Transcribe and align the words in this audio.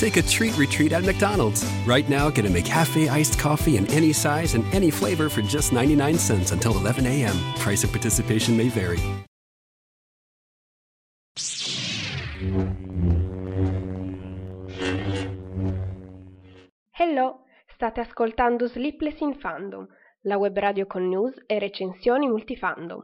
Take 0.00 0.16
a 0.16 0.22
treat 0.22 0.56
retreat 0.56 0.92
at 0.92 1.04
McDonald's. 1.04 1.62
Right 1.84 2.08
now, 2.08 2.30
get 2.30 2.46
a 2.46 2.48
McCafe 2.48 3.10
iced 3.10 3.38
coffee 3.38 3.76
in 3.76 3.86
any 3.88 4.14
size 4.14 4.54
and 4.54 4.64
any 4.72 4.90
flavor 4.90 5.28
for 5.28 5.42
just 5.42 5.74
99 5.74 6.16
cents 6.16 6.52
until 6.52 6.74
11 6.78 7.04
a.m. 7.06 7.36
Price 7.58 7.84
of 7.84 7.90
participation 7.92 8.56
may 8.56 8.70
vary. 8.70 8.98
Hello, 16.92 17.40
state 17.74 18.00
ascoltando 18.00 18.68
Sleepless 18.68 19.20
in 19.20 19.34
Fandom, 19.34 19.86
la 20.22 20.38
web 20.38 20.56
radio 20.56 20.86
con 20.86 21.10
news 21.10 21.34
e 21.46 21.58
recensioni 21.58 22.26
multifandom. 22.26 23.02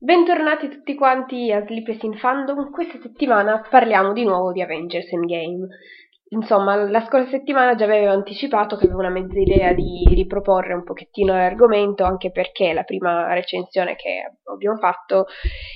Bentornati 0.00 0.68
tutti 0.68 0.94
quanti 0.94 1.50
a 1.50 1.64
Sleepless 1.66 2.00
in 2.02 2.16
Fandom, 2.18 2.70
questa 2.70 3.00
settimana 3.02 3.66
parliamo 3.68 4.12
di 4.12 4.22
nuovo 4.22 4.52
di 4.52 4.62
Avengers 4.62 5.10
Endgame. 5.12 5.66
Insomma, 6.28 6.76
la 6.88 7.04
scorsa 7.04 7.30
settimana 7.30 7.74
già 7.74 7.86
avevo 7.86 8.12
anticipato 8.12 8.76
che 8.76 8.84
avevo 8.84 9.00
una 9.00 9.10
mezza 9.10 9.40
idea 9.40 9.72
di 9.72 10.04
riproporre 10.10 10.74
un 10.74 10.84
pochettino 10.84 11.32
l'argomento, 11.32 12.04
anche 12.04 12.30
perché 12.30 12.72
la 12.72 12.84
prima 12.84 13.34
recensione 13.34 13.96
che 13.96 14.36
abbiamo 14.44 14.76
fatto 14.76 15.26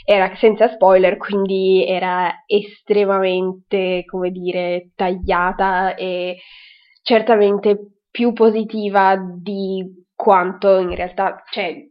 era 0.04 0.32
senza 0.36 0.68
spoiler, 0.68 1.16
quindi 1.16 1.84
era 1.84 2.44
estremamente, 2.46 4.04
come 4.04 4.30
dire, 4.30 4.92
tagliata 4.94 5.96
e 5.96 6.36
certamente 7.02 8.04
più 8.08 8.32
positiva 8.32 9.16
di 9.16 10.06
quanto 10.14 10.78
in 10.78 10.94
realtà, 10.94 11.42
cioè, 11.50 11.90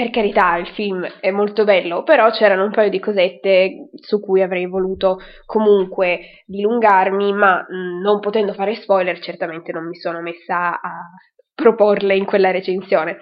per 0.00 0.08
carità, 0.08 0.56
il 0.56 0.68
film 0.68 1.06
è 1.20 1.30
molto 1.30 1.64
bello, 1.64 2.02
però 2.04 2.30
c'erano 2.30 2.64
un 2.64 2.70
paio 2.70 2.88
di 2.88 2.98
cosette 2.98 3.90
su 3.96 4.18
cui 4.18 4.40
avrei 4.40 4.64
voluto 4.64 5.18
comunque 5.44 6.42
dilungarmi, 6.46 7.34
ma 7.34 7.66
mh, 7.68 8.00
non 8.00 8.18
potendo 8.18 8.54
fare 8.54 8.76
spoiler, 8.76 9.18
certamente 9.20 9.72
non 9.72 9.86
mi 9.86 9.96
sono 9.96 10.22
messa 10.22 10.80
a 10.80 11.02
proporle 11.60 12.16
in 12.16 12.24
quella 12.24 12.50
recensione. 12.50 13.18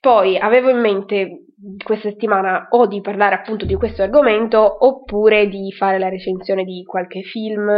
Poi 0.00 0.38
avevo 0.38 0.68
in 0.68 0.78
mente 0.78 1.44
questa 1.82 2.10
settimana 2.10 2.68
o 2.70 2.86
di 2.86 3.00
parlare 3.00 3.34
appunto 3.34 3.64
di 3.64 3.74
questo 3.74 4.02
argomento 4.02 4.86
oppure 4.86 5.48
di 5.48 5.72
fare 5.72 5.98
la 5.98 6.08
recensione 6.08 6.62
di 6.62 6.84
qualche 6.84 7.22
film 7.22 7.68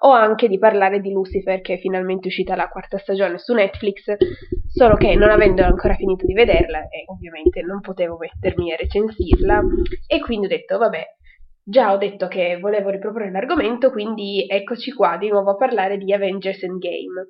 o 0.00 0.10
anche 0.10 0.48
di 0.48 0.58
parlare 0.58 1.00
di 1.00 1.12
Lucifer 1.12 1.60
che 1.60 1.74
è 1.74 1.78
finalmente 1.78 2.26
uscita 2.26 2.56
la 2.56 2.68
quarta 2.68 2.98
stagione 2.98 3.38
su 3.38 3.54
Netflix, 3.54 4.16
solo 4.66 4.96
che 4.96 5.14
non 5.14 5.30
avendo 5.30 5.62
ancora 5.62 5.94
finito 5.94 6.26
di 6.26 6.32
vederla 6.32 6.80
e 6.88 7.04
ovviamente 7.06 7.62
non 7.62 7.80
potevo 7.80 8.16
mettermi 8.18 8.72
a 8.72 8.76
recensirla 8.76 9.62
e 10.08 10.20
quindi 10.20 10.46
ho 10.46 10.48
detto 10.48 10.78
vabbè 10.78 11.04
Già 11.68 11.92
ho 11.92 11.98
detto 11.98 12.28
che 12.28 12.56
volevo 12.58 12.88
riproporre 12.88 13.30
l'argomento, 13.30 13.90
quindi 13.90 14.46
eccoci 14.48 14.90
qua 14.90 15.18
di 15.18 15.28
nuovo 15.28 15.50
a 15.50 15.54
parlare 15.54 15.98
di 15.98 16.14
Avengers 16.14 16.62
Endgame. 16.62 17.28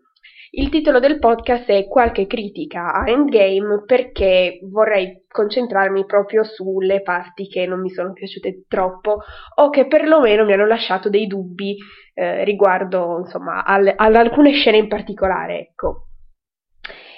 Il 0.50 0.70
titolo 0.70 0.98
del 0.98 1.18
podcast 1.18 1.68
è 1.68 1.86
Qualche 1.86 2.26
critica 2.26 2.92
a 2.92 3.08
Endgame 3.08 3.82
perché 3.84 4.60
vorrei 4.62 5.24
concentrarmi 5.28 6.06
proprio 6.06 6.42
sulle 6.42 7.02
parti 7.02 7.48
che 7.48 7.66
non 7.66 7.80
mi 7.80 7.90
sono 7.90 8.14
piaciute 8.14 8.64
troppo 8.66 9.18
o 9.56 9.68
che 9.68 9.86
perlomeno 9.86 10.46
mi 10.46 10.54
hanno 10.54 10.66
lasciato 10.66 11.10
dei 11.10 11.26
dubbi 11.26 11.76
eh, 12.14 12.44
riguardo 12.44 13.18
insomma 13.18 13.62
al, 13.62 13.92
ad 13.94 14.14
alcune 14.14 14.52
scene 14.52 14.78
in 14.78 14.88
particolare, 14.88 15.58
ecco. 15.58 16.06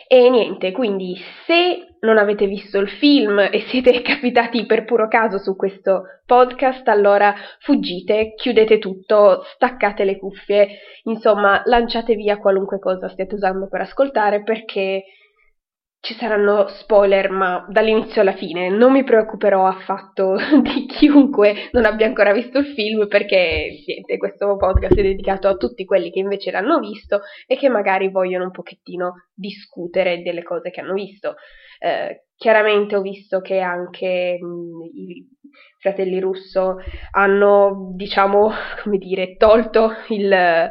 E 0.09 0.29
niente, 0.29 0.73
quindi 0.73 1.17
se 1.47 1.90
non 2.01 2.19
avete 2.19 2.47
visto 2.47 2.79
il 2.79 2.89
film 2.89 3.39
e 3.39 3.65
siete 3.69 4.01
capitati 4.03 4.67
per 4.67 4.85
puro 4.85 5.09
caso 5.09 5.39
su 5.39 5.57
questo 5.57 6.03
podcast, 6.25 6.87
allora 6.89 7.35
fuggite, 7.61 8.35
chiudete 8.35 8.79
tutto, 8.79 9.43
staccate 9.55 10.05
le 10.05 10.19
cuffie, 10.19 10.69
insomma, 11.05 11.63
lanciate 11.65 12.15
via 12.15 12.39
qualunque 12.39 12.79
cosa 12.79 13.09
stiate 13.09 13.35
usando 13.35 13.69
per 13.69 13.83
ascoltare 13.83 14.43
perché 14.43 15.05
ci 16.03 16.15
saranno 16.15 16.67
spoiler, 16.69 17.29
ma 17.31 17.67
dall'inizio 17.69 18.23
alla 18.23 18.33
fine 18.33 18.71
non 18.71 18.91
mi 18.91 19.05
preoccuperò 19.05 19.67
affatto 19.67 20.35
di 20.63 20.87
chiunque 20.87 21.69
non 21.73 21.85
abbia 21.85 22.07
ancora 22.07 22.33
visto 22.33 22.59
il 22.59 22.73
film 22.73 23.07
perché 23.07 23.83
niente, 23.87 24.17
questo 24.17 24.57
podcast 24.57 24.97
è 24.97 25.03
dedicato 25.03 25.47
a 25.47 25.57
tutti 25.57 25.85
quelli 25.85 26.11
che 26.11 26.21
invece 26.21 26.51
l'hanno 26.51 26.79
visto 26.79 27.21
e 27.47 27.57
che 27.57 27.69
magari 27.69 28.09
vogliono 28.09 28.45
un 28.45 28.51
pochettino 28.51 29.27
discutere 29.35 30.23
delle 30.23 30.43
cose 30.43 30.71
che 30.71 30.81
hanno 30.81 30.95
visto. 30.95 31.35
Eh, 31.83 32.25
chiaramente 32.37 32.95
ho 32.95 33.01
visto 33.01 33.41
che 33.41 33.59
anche 33.59 34.39
mh, 34.39 34.85
i 34.95 35.27
fratelli 35.79 36.21
Russo 36.21 36.77
hanno, 37.13 37.93
diciamo, 37.95 38.51
come 38.83 38.99
dire, 38.99 39.37
tolto 39.37 39.93
il, 40.09 40.31
eh, 40.33 40.71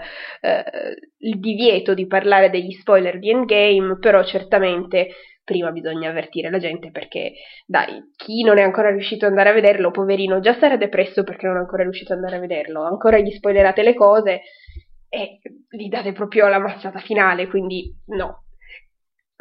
il 1.17 1.39
divieto 1.39 1.93
di 1.93 2.05
parlare 2.07 2.49
degli 2.49 2.71
spoiler 2.73 3.17
di 3.19 3.31
Endgame, 3.31 3.97
però 3.99 4.23
certamente 4.23 5.09
prima 5.43 5.71
bisogna 5.71 6.11
avvertire 6.11 6.51
la 6.51 6.59
gente 6.59 6.91
perché, 6.91 7.33
dai, 7.65 8.11
chi 8.15 8.43
non 8.43 8.59
è 8.59 8.61
ancora 8.61 8.91
riuscito 8.91 9.25
ad 9.25 9.31
andare 9.31 9.49
a 9.49 9.53
vederlo, 9.53 9.89
poverino, 9.89 10.39
già 10.41 10.53
sarà 10.59 10.77
depresso 10.77 11.23
perché 11.23 11.47
non 11.47 11.55
è 11.55 11.59
ancora 11.59 11.81
riuscito 11.81 12.13
ad 12.13 12.19
andare 12.19 12.37
a 12.37 12.39
vederlo, 12.39 12.83
ancora 12.83 13.17
gli 13.17 13.31
spoilerate 13.31 13.81
le 13.81 13.95
cose 13.95 14.41
e 15.09 15.39
gli 15.69 15.89
date 15.89 16.11
proprio 16.11 16.47
la 16.47 16.59
mazzata 16.59 16.99
finale, 16.99 17.47
quindi 17.47 17.91
no, 18.09 18.43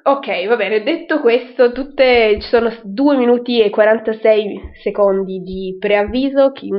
Ok, 0.09 0.47
va 0.47 0.57
bene, 0.57 0.83
detto 0.83 1.21
questo, 1.21 1.71
tutte, 1.71 2.39
ci 2.41 2.49
sono 2.49 2.71
2 2.83 3.17
minuti 3.19 3.61
e 3.61 3.69
46 3.69 4.71
secondi 4.83 5.41
di 5.41 5.77
preavviso. 5.79 6.51
Chi, 6.53 6.71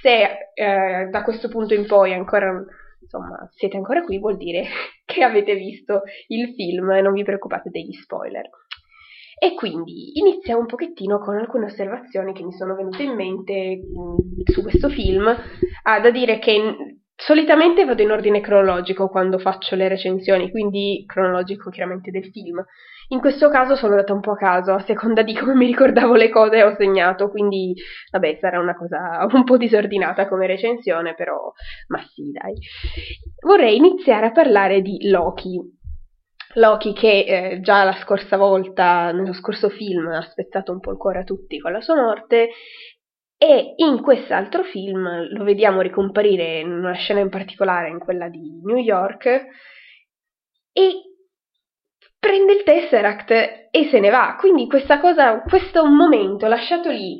se 0.00 0.50
eh, 0.54 1.06
da 1.10 1.22
questo 1.22 1.48
punto 1.48 1.74
in 1.74 1.84
poi 1.84 2.14
ancora, 2.14 2.64
insomma, 2.98 3.46
siete 3.50 3.76
ancora 3.76 4.02
qui, 4.02 4.18
vuol 4.18 4.38
dire 4.38 4.64
che 5.04 5.22
avete 5.22 5.54
visto 5.54 6.04
il 6.28 6.54
film 6.54 6.92
e 6.92 7.02
non 7.02 7.12
vi 7.12 7.24
preoccupate 7.24 7.68
degli 7.68 7.92
spoiler. 7.92 8.48
E 9.38 9.52
quindi 9.52 10.18
iniziamo 10.18 10.60
un 10.60 10.66
pochettino 10.66 11.18
con 11.18 11.36
alcune 11.36 11.66
osservazioni 11.66 12.32
che 12.32 12.42
mi 12.42 12.52
sono 12.52 12.74
venute 12.74 13.02
in 13.02 13.14
mente 13.14 13.82
mh, 13.84 14.50
su 14.50 14.62
questo 14.62 14.88
film. 14.88 15.26
Ha 15.26 16.00
da 16.00 16.10
dire 16.10 16.38
che 16.38 17.01
Solitamente 17.24 17.84
vado 17.84 18.02
in 18.02 18.10
ordine 18.10 18.40
cronologico 18.40 19.08
quando 19.08 19.38
faccio 19.38 19.76
le 19.76 19.86
recensioni, 19.86 20.50
quindi 20.50 21.04
cronologico 21.06 21.70
chiaramente 21.70 22.10
del 22.10 22.28
film. 22.32 22.64
In 23.08 23.20
questo 23.20 23.48
caso 23.48 23.76
sono 23.76 23.92
andata 23.92 24.12
un 24.12 24.20
po' 24.20 24.32
a 24.32 24.36
caso, 24.36 24.72
a 24.72 24.80
seconda 24.80 25.22
di 25.22 25.32
come 25.32 25.54
mi 25.54 25.66
ricordavo 25.66 26.14
le 26.14 26.30
cose 26.30 26.64
ho 26.64 26.74
segnato, 26.76 27.30
quindi 27.30 27.74
vabbè 28.10 28.38
sarà 28.40 28.58
una 28.58 28.74
cosa 28.74 29.24
un 29.30 29.44
po' 29.44 29.56
disordinata 29.56 30.26
come 30.26 30.48
recensione, 30.48 31.14
però 31.14 31.52
ma 31.88 32.02
sì 32.12 32.32
dai. 32.32 32.56
Vorrei 33.40 33.76
iniziare 33.76 34.26
a 34.26 34.32
parlare 34.32 34.82
di 34.82 35.08
Loki. 35.08 35.60
Loki 36.54 36.92
che 36.92 37.24
eh, 37.24 37.60
già 37.60 37.84
la 37.84 37.96
scorsa 38.02 38.36
volta, 38.36 39.12
nello 39.12 39.32
scorso 39.32 39.68
film, 39.68 40.08
ha 40.08 40.22
spezzato 40.22 40.72
un 40.72 40.80
po' 40.80 40.90
il 40.90 40.98
cuore 40.98 41.20
a 41.20 41.24
tutti 41.24 41.60
con 41.60 41.70
la 41.70 41.80
sua 41.80 41.94
morte 41.94 42.48
e 43.42 43.72
in 43.78 44.00
quest'altro 44.02 44.62
film 44.62 45.32
lo 45.32 45.42
vediamo 45.42 45.80
ricomparire 45.80 46.60
in 46.60 46.70
una 46.70 46.92
scena 46.92 47.18
in 47.18 47.28
particolare, 47.28 47.88
in 47.88 47.98
quella 47.98 48.28
di 48.28 48.60
New 48.62 48.76
York, 48.76 49.26
e 50.72 50.92
prende 52.20 52.52
il 52.52 52.62
Tesseract 52.62 53.30
e 53.32 53.88
se 53.90 53.98
ne 53.98 54.10
va. 54.10 54.36
Quindi 54.38 54.68
questa 54.68 55.00
cosa, 55.00 55.40
questo 55.40 55.84
momento 55.84 56.46
lasciato 56.46 56.88
lì, 56.88 57.18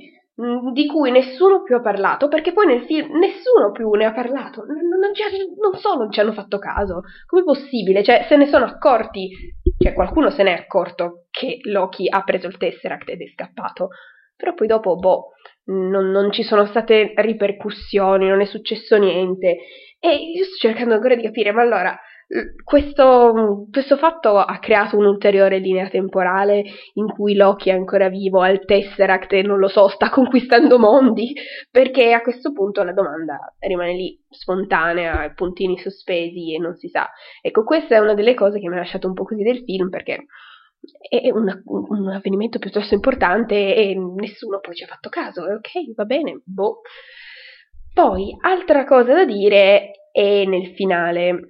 di 0.72 0.86
cui 0.86 1.10
nessuno 1.10 1.64
più 1.64 1.74
ha 1.74 1.80
parlato, 1.80 2.28
perché 2.28 2.52
poi 2.52 2.66
nel 2.66 2.84
film 2.84 3.19
nessuno 3.19 3.72
più 3.72 3.90
ne 3.90 4.04
ha 4.04 4.12
parlato, 4.12 4.64
non, 4.64 4.76
non, 4.76 5.00
non 5.00 5.80
so, 5.80 5.94
non 5.96 6.12
ci 6.12 6.20
hanno 6.20 6.34
fatto 6.34 6.60
caso. 6.60 7.00
Com'è 7.26 7.42
possibile? 7.42 8.04
Cioè, 8.04 8.26
se 8.28 8.36
ne 8.36 8.46
sono 8.46 8.64
accorti, 8.64 9.28
cioè 9.76 9.92
qualcuno 9.92 10.30
se 10.30 10.44
n'è 10.44 10.52
accorto 10.52 11.26
che 11.32 11.58
Loki 11.62 12.06
ha 12.08 12.22
preso 12.22 12.46
il 12.46 12.58
Tesseract 12.58 13.08
ed 13.08 13.22
è 13.22 13.26
scappato, 13.26 13.88
però 14.36 14.54
poi 14.54 14.69
dopo, 14.69 14.96
boh, 14.96 15.30
non, 15.64 16.10
non, 16.10 16.32
ci 16.32 16.42
sono 16.42 16.66
state 16.66 17.12
ripercussioni, 17.16 18.28
non 18.28 18.40
è 18.40 18.46
successo 18.46 18.96
niente. 18.96 19.58
E 19.98 20.14
io 20.14 20.44
sto 20.44 20.56
cercando 20.56 20.94
ancora 20.94 21.14
di 21.14 21.22
capire, 21.22 21.52
ma 21.52 21.62
allora, 21.62 21.96
questo, 22.64 23.66
questo, 23.70 23.96
fatto 23.96 24.38
ha 24.38 24.58
creato 24.58 24.96
un'ulteriore 24.96 25.58
linea 25.58 25.88
temporale 25.88 26.64
in 26.94 27.06
cui 27.06 27.34
Loki 27.34 27.68
è 27.68 27.74
ancora 27.74 28.08
vivo, 28.08 28.40
ha 28.40 28.48
il 28.48 28.64
Tesseract 28.64 29.32
e 29.34 29.42
non 29.42 29.58
lo 29.58 29.68
so, 29.68 29.88
sta 29.88 30.08
conquistando 30.08 30.78
mondi? 30.78 31.34
Perché 31.70 32.12
a 32.12 32.22
questo 32.22 32.52
punto 32.52 32.82
la 32.82 32.92
domanda 32.92 33.38
rimane 33.58 33.94
lì 33.94 34.18
spontanea, 34.30 35.30
puntini 35.34 35.78
sospesi 35.78 36.54
e 36.54 36.58
non 36.58 36.74
si 36.74 36.88
sa. 36.88 37.10
Ecco, 37.42 37.64
questa 37.64 37.96
è 37.96 37.98
una 37.98 38.14
delle 38.14 38.34
cose 38.34 38.58
che 38.58 38.68
mi 38.68 38.76
ha 38.76 38.78
lasciato 38.78 39.08
un 39.08 39.14
po' 39.14 39.24
così 39.24 39.42
del 39.42 39.62
film 39.64 39.90
perché 39.90 40.24
è 41.08 41.31
un, 41.31 41.62
un, 41.64 42.08
avvenimento 42.08 42.58
piuttosto 42.58 42.94
importante 42.94 43.75
e 43.75 43.94
nessuno 43.94 44.58
poi 44.61 44.75
ci 44.75 44.84
ha 44.84 44.88
fatto 44.88 45.08
caso. 45.08 45.43
Ok, 45.43 45.94
va 45.94 46.05
bene, 46.05 46.40
boh. 46.44 46.81
Poi, 47.93 48.37
altra 48.40 48.84
cosa 48.84 49.12
da 49.12 49.25
dire 49.25 50.08
è 50.11 50.44
nel 50.44 50.75
finale. 50.75 51.46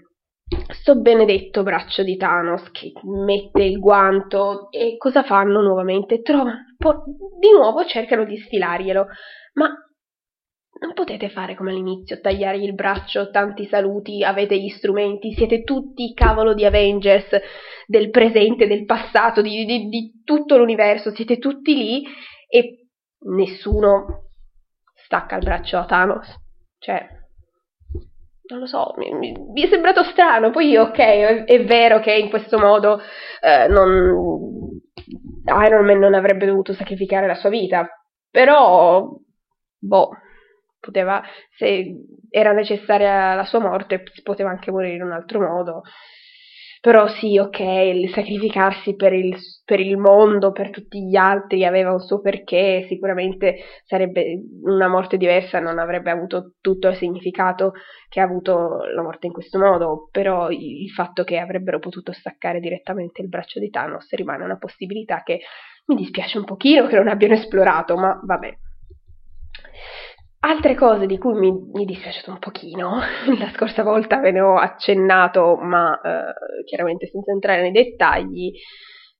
Sto 0.68 1.00
benedetto 1.00 1.62
braccio 1.62 2.02
di 2.02 2.16
Thanos 2.16 2.70
che 2.72 2.92
mette 3.04 3.62
il 3.62 3.78
guanto 3.78 4.70
e 4.70 4.96
cosa 4.98 5.22
fanno 5.22 5.62
nuovamente? 5.62 6.20
Trovano, 6.20 6.64
di 7.40 7.50
nuovo 7.52 7.86
cercano 7.86 8.24
di 8.24 8.36
sfilarglielo, 8.36 9.06
ma 9.54 9.72
non 10.82 10.94
potete 10.94 11.28
fare 11.28 11.54
come 11.54 11.70
all'inizio, 11.70 12.20
tagliargli 12.20 12.64
il 12.64 12.74
braccio, 12.74 13.30
tanti 13.30 13.66
saluti, 13.66 14.24
avete 14.24 14.58
gli 14.58 14.68
strumenti, 14.68 15.32
siete 15.32 15.62
tutti 15.62 16.12
cavolo 16.12 16.54
di 16.54 16.64
Avengers 16.64 17.28
del 17.86 18.10
presente, 18.10 18.66
del 18.66 18.84
passato, 18.84 19.42
di, 19.42 19.64
di, 19.64 19.88
di 19.88 20.22
tutto 20.24 20.58
l'universo, 20.58 21.14
siete 21.14 21.38
tutti 21.38 21.76
lì 21.76 22.04
e 22.48 22.88
nessuno 23.28 24.30
stacca 24.94 25.36
il 25.36 25.44
braccio 25.44 25.78
a 25.78 25.84
Thanos. 25.84 26.34
Cioè, 26.78 27.06
non 28.48 28.58
lo 28.58 28.66
so, 28.66 28.92
mi, 28.96 29.12
mi, 29.14 29.32
mi 29.32 29.62
è 29.62 29.68
sembrato 29.68 30.02
strano. 30.02 30.50
Poi, 30.50 30.76
ok, 30.76 30.98
è, 30.98 31.44
è 31.44 31.64
vero 31.64 32.00
che 32.00 32.12
in 32.12 32.28
questo 32.28 32.58
modo 32.58 33.00
eh, 33.40 33.68
non, 33.68 34.80
Iron 35.64 35.84
Man 35.84 35.98
non 35.98 36.14
avrebbe 36.14 36.46
dovuto 36.46 36.72
sacrificare 36.72 37.28
la 37.28 37.36
sua 37.36 37.50
vita, 37.50 37.86
però, 38.28 39.08
boh, 39.78 40.10
poteva, 40.82 41.22
se 41.56 41.94
era 42.28 42.52
necessaria 42.52 43.34
la 43.34 43.44
sua 43.44 43.60
morte, 43.60 44.02
poteva 44.22 44.50
anche 44.50 44.72
morire 44.72 44.96
in 44.96 45.02
un 45.02 45.12
altro 45.12 45.40
modo. 45.40 45.82
Però 46.80 47.06
sì, 47.06 47.38
ok, 47.38 47.60
il 47.60 48.10
sacrificarsi 48.10 48.96
per 48.96 49.12
il, 49.12 49.36
per 49.64 49.78
il 49.78 49.96
mondo, 49.96 50.50
per 50.50 50.70
tutti 50.70 51.06
gli 51.06 51.14
altri, 51.14 51.64
aveva 51.64 51.92
un 51.92 52.00
suo 52.00 52.20
perché, 52.20 52.86
sicuramente 52.88 53.58
sarebbe 53.84 54.42
una 54.64 54.88
morte 54.88 55.16
diversa, 55.16 55.60
non 55.60 55.78
avrebbe 55.78 56.10
avuto 56.10 56.54
tutto 56.60 56.88
il 56.88 56.96
significato 56.96 57.74
che 58.08 58.18
ha 58.18 58.24
avuto 58.24 58.84
la 58.92 59.00
morte 59.00 59.28
in 59.28 59.32
questo 59.32 59.60
modo, 59.60 60.08
però 60.10 60.50
il 60.50 60.90
fatto 60.90 61.22
che 61.22 61.38
avrebbero 61.38 61.78
potuto 61.78 62.10
staccare 62.10 62.58
direttamente 62.58 63.22
il 63.22 63.28
braccio 63.28 63.60
di 63.60 63.70
Thanos 63.70 64.12
rimane 64.14 64.42
una 64.42 64.58
possibilità 64.58 65.22
che 65.22 65.38
mi 65.86 65.94
dispiace 65.94 66.38
un 66.38 66.44
pochino 66.44 66.88
che 66.88 66.96
non 66.96 67.06
abbiano 67.06 67.34
esplorato, 67.34 67.96
ma 67.96 68.18
vabbè. 68.20 68.56
Altre 70.44 70.74
cose 70.74 71.06
di 71.06 71.18
cui 71.18 71.34
mi, 71.34 71.52
mi 71.52 71.86
è 71.86 72.30
un 72.30 72.38
pochino, 72.40 72.98
la 73.38 73.50
scorsa 73.54 73.84
volta 73.84 74.18
ve 74.18 74.32
ne 74.32 74.40
ho 74.40 74.56
accennato, 74.56 75.56
ma 75.56 76.00
eh, 76.00 76.64
chiaramente 76.64 77.06
senza 77.06 77.30
entrare 77.30 77.62
nei 77.62 77.70
dettagli, 77.70 78.50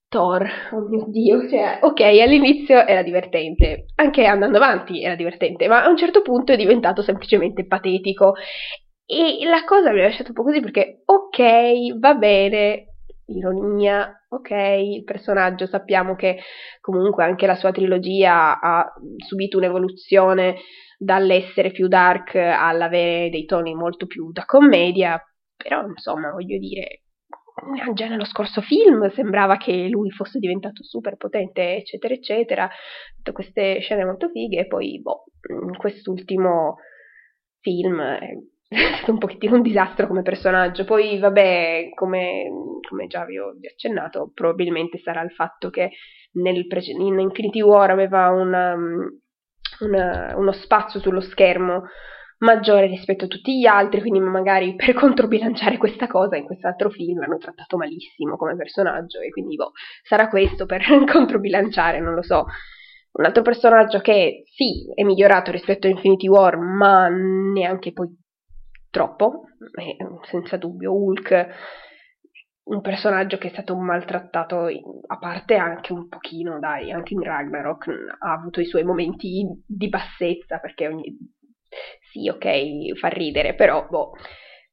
Thor, 0.09 0.45
oh 0.73 0.87
mio 0.89 1.05
dio, 1.07 1.47
cioè, 1.47 1.79
ok, 1.81 2.01
all'inizio 2.01 2.85
era 2.85 3.01
divertente, 3.01 3.85
anche 3.95 4.25
andando 4.25 4.57
avanti 4.57 5.01
era 5.01 5.15
divertente, 5.15 5.67
ma 5.67 5.83
a 5.83 5.89
un 5.89 5.95
certo 5.97 6.21
punto 6.21 6.51
è 6.51 6.57
diventato 6.57 7.01
semplicemente 7.01 7.65
patetico. 7.65 8.33
E 9.05 9.45
la 9.45 9.63
cosa 9.65 9.91
mi 9.91 10.01
ha 10.01 10.03
lasciato 10.03 10.29
un 10.29 10.35
po' 10.35 10.43
così 10.43 10.59
perché, 10.59 11.03
ok, 11.05 11.97
va 11.99 12.15
bene, 12.15 12.92
ironia, 13.27 14.25
ok, 14.29 14.49
il 14.49 15.03
personaggio 15.03 15.65
sappiamo 15.65 16.15
che 16.15 16.39
comunque 16.81 17.23
anche 17.23 17.45
la 17.45 17.55
sua 17.55 17.71
trilogia 17.71 18.59
ha 18.59 18.93
subito 19.17 19.57
un'evoluzione 19.57 20.55
dall'essere 20.97 21.71
più 21.71 21.87
dark 21.87 22.35
all'avere 22.35 23.29
dei 23.29 23.45
toni 23.45 23.73
molto 23.75 24.05
più 24.05 24.31
da 24.31 24.45
commedia, 24.45 25.21
però 25.55 25.85
insomma 25.85 26.31
voglio 26.31 26.57
dire, 26.57 27.01
già 27.93 28.07
nello 28.07 28.25
scorso 28.25 28.61
film 28.61 29.09
sembrava 29.11 29.57
che 29.57 29.87
lui 29.89 30.09
fosse 30.11 30.39
diventato 30.39 30.83
super 30.83 31.15
potente, 31.17 31.75
eccetera, 31.77 32.13
eccetera, 32.13 32.69
tutte 33.15 33.31
queste 33.31 33.79
scene 33.79 34.05
molto 34.05 34.29
fighe, 34.29 34.61
e 34.61 34.67
poi, 34.67 35.01
boh, 35.01 35.25
in 35.49 35.77
quest'ultimo 35.77 36.77
film 37.59 38.01
è 38.73 38.95
stato 38.97 39.11
un 39.11 39.17
pochettino 39.17 39.55
un 39.55 39.61
disastro 39.61 40.07
come 40.07 40.21
personaggio. 40.21 40.83
Poi, 40.85 41.19
vabbè, 41.19 41.91
come, 41.93 42.49
come 42.87 43.07
già 43.07 43.25
vi 43.25 43.37
ho 43.37 43.53
accennato, 43.71 44.31
probabilmente 44.33 44.99
sarà 44.99 45.21
il 45.21 45.31
fatto 45.31 45.69
che 45.69 45.91
nel 46.33 46.67
pre- 46.67 46.83
in 46.85 47.19
Infinity 47.19 47.61
War 47.61 47.89
aveva 47.89 48.29
una, 48.29 48.75
una, 49.79 50.33
uno 50.35 50.51
spazio 50.51 50.99
sullo 50.99 51.21
schermo 51.21 51.83
maggiore 52.39 52.87
rispetto 52.87 53.25
a 53.25 53.27
tutti 53.27 53.57
gli 53.57 53.65
altri, 53.65 54.01
quindi 54.01 54.19
magari 54.19 54.75
per 54.75 54.93
controbilanciare 54.93 55.77
questa 55.77 56.07
cosa 56.07 56.35
in 56.35 56.45
quest'altro 56.45 56.89
film 56.89 57.19
l'hanno 57.19 57.37
trattato 57.37 57.77
malissimo 57.77 58.35
come 58.37 58.55
personaggio 58.55 59.19
e 59.19 59.29
quindi 59.29 59.55
boh, 59.55 59.71
sarà 60.03 60.27
questo 60.29 60.65
per 60.65 60.83
controbilanciare, 61.09 61.99
non 61.99 62.13
lo 62.13 62.21
so. 62.21 62.45
Un 63.13 63.25
altro 63.25 63.43
personaggio 63.43 63.99
che 63.99 64.43
sì, 64.55 64.91
è 64.93 65.03
migliorato 65.03 65.51
rispetto 65.51 65.85
a 65.85 65.89
Infinity 65.91 66.27
War, 66.27 66.57
ma 66.57 67.07
neanche 67.09 67.93
poi 67.93 68.07
troppo, 68.93 69.45
senza 70.29 70.57
dubbio 70.57 70.93
Hulk 70.93 71.47
un 72.65 72.79
personaggio 72.79 73.37
che 73.37 73.47
è 73.47 73.51
stato 73.51 73.75
maltrattato 73.75 74.67
a 74.67 75.17
parte 75.17 75.55
anche 75.55 75.91
un 75.91 76.07
pochino, 76.07 76.59
dai, 76.59 76.91
anche 76.91 77.13
in 77.13 77.21
Ragnarok 77.21 77.87
ha 78.19 78.31
avuto 78.31 78.61
i 78.61 78.65
suoi 78.65 78.83
momenti 78.83 79.43
di 79.65 79.89
bassezza 79.89 80.59
perché 80.59 80.87
ogni... 80.87 81.13
sì, 82.11 82.29
ok, 82.29 82.97
fa 82.97 83.07
ridere, 83.09 83.55
però 83.55 83.85
boh, 83.89 84.11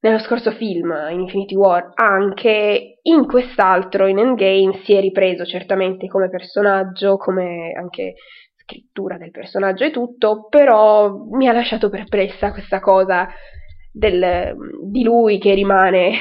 nello 0.01 0.19
scorso 0.19 0.53
film, 0.53 0.95
in 1.11 1.21
Infinity 1.21 1.57
War, 1.57 1.91
anche 1.95 2.99
in 3.03 3.27
quest'altro, 3.27 4.07
in 4.07 4.19
Endgame, 4.19 4.83
si 4.85 4.93
è 4.93 5.01
ripreso 5.01 5.45
certamente 5.45 6.07
come 6.07 6.29
personaggio, 6.29 7.17
come 7.17 7.73
anche 7.73 8.15
scrittura 8.55 9.19
del 9.19 9.33
personaggio 9.33 9.85
e 9.85 9.91
tutto, 9.91 10.47
però 10.49 11.13
mi 11.33 11.49
ha 11.49 11.53
lasciato 11.53 11.91
perplessa 11.91 12.53
questa 12.53 12.79
cosa 12.79 13.29
del, 13.91 14.55
di 14.83 15.03
lui 15.03 15.39
che 15.39 15.55
rimane 15.55 16.13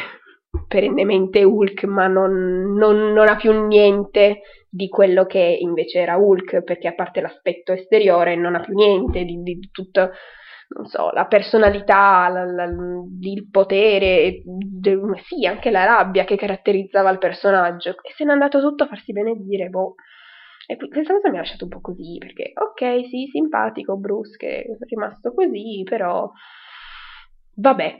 perennemente 0.68 1.44
Hulk, 1.44 1.84
ma 1.84 2.08
non, 2.08 2.74
non, 2.74 3.12
non, 3.14 3.28
ha 3.28 3.36
più 3.36 3.68
niente 3.68 4.42
di 4.70 4.88
quello 4.88 5.26
che 5.26 5.58
invece 5.60 6.00
era 6.00 6.18
Hulk, 6.18 6.64
perché 6.64 6.88
a 6.88 6.96
parte 6.96 7.22
l'aspetto 7.22 7.72
esteriore 7.72 8.36
non 8.36 8.56
ha 8.56 8.60
più 8.60 8.74
niente 8.74 9.24
di, 9.24 9.42
di 9.42 9.70
tutto, 9.72 10.12
non 10.70 10.86
so, 10.86 11.12
la 11.12 11.26
personalità, 11.26 12.30
la, 12.30 12.46
la, 12.46 12.66
il 12.66 13.50
potere, 13.50 14.42
de, 14.44 15.00
sì, 15.28 15.46
anche 15.46 15.72
la 15.72 15.86
rabbia 15.86 16.24
che 16.24 16.36
caratterizzava 16.36 17.10
il 17.10 17.18
personaggio, 17.18 17.92
e 18.02 18.14
se 18.16 18.26
n'è 18.26 18.32
andato 18.32 18.60
tutto 18.60 18.84
a 18.84 18.88
farsi 18.88 19.12
benedire, 19.12 19.70
boh. 19.70 19.96
E 20.68 20.78
questa 20.78 21.14
cosa 21.14 21.32
mi 21.32 21.38
ha 21.38 21.40
lasciato 21.40 21.64
un 21.64 21.72
po' 21.72 21.82
così, 21.82 22.18
perché 22.20 22.52
ok, 22.54 23.08
sì, 23.08 23.26
simpatico 23.32 23.98
Bruce 23.98 24.38
che 24.38 24.62
è 24.62 24.66
rimasto 24.88 25.34
così, 25.34 25.82
però 25.84 26.30
vabbè, 27.60 27.98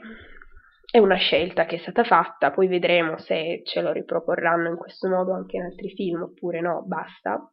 è 0.90 0.98
una 0.98 1.16
scelta 1.16 1.66
che 1.66 1.76
è 1.76 1.78
stata 1.78 2.02
fatta, 2.02 2.50
poi 2.50 2.66
vedremo 2.66 3.18
se 3.18 3.62
ce 3.64 3.80
lo 3.80 3.92
riproporranno 3.92 4.70
in 4.70 4.76
questo 4.76 5.08
modo 5.08 5.32
anche 5.32 5.56
in 5.56 5.62
altri 5.62 5.90
film 5.90 6.22
oppure 6.22 6.60
no, 6.60 6.82
basta. 6.86 7.48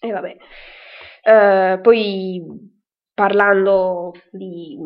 E 0.00 0.10
vabbè. 0.10 0.36
Uh, 1.24 1.80
poi 1.80 2.42
parlando 3.12 4.12
di 4.30 4.76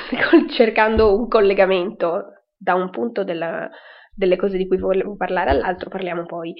cercando 0.50 1.16
un 1.16 1.28
collegamento 1.28 2.44
da 2.56 2.74
un 2.74 2.90
punto 2.90 3.24
della, 3.24 3.68
delle 4.14 4.36
cose 4.36 4.56
di 4.56 4.66
cui 4.66 4.78
volevo 4.78 5.16
parlare 5.16 5.50
all'altro, 5.50 5.90
parliamo 5.90 6.26
poi. 6.26 6.54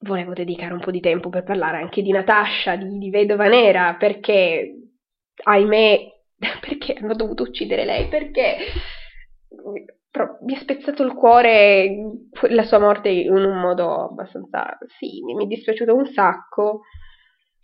Volevo 0.00 0.32
dedicare 0.32 0.72
un 0.72 0.80
po' 0.80 0.92
di 0.92 1.00
tempo 1.00 1.28
per 1.28 1.42
parlare 1.42 1.78
anche 1.78 2.02
di 2.02 2.12
Natasha, 2.12 2.76
di, 2.76 2.98
di 2.98 3.10
Vedova 3.10 3.48
Nera, 3.48 3.96
perché 3.98 4.90
ahimè, 5.42 6.17
perché 6.60 6.94
hanno 7.00 7.14
dovuto 7.14 7.42
uccidere 7.44 7.84
lei? 7.84 8.08
Perché 8.08 8.56
mi 10.42 10.54
ha 10.54 10.58
spezzato 10.58 11.02
il 11.02 11.12
cuore 11.14 11.88
la 12.48 12.64
sua 12.64 12.78
morte 12.78 13.08
in 13.08 13.32
un 13.32 13.60
modo 13.60 14.04
abbastanza... 14.04 14.78
sì, 14.98 15.22
mi 15.22 15.44
è 15.44 15.46
dispiaciuto 15.46 15.94
un 15.94 16.06
sacco, 16.06 16.80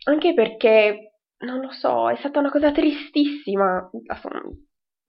anche 0.05 0.33
perché, 0.33 1.13
non 1.39 1.59
lo 1.59 1.71
so, 1.71 2.09
è 2.09 2.15
stata 2.17 2.39
una 2.39 2.51
cosa 2.51 2.71
tristissima. 2.71 3.89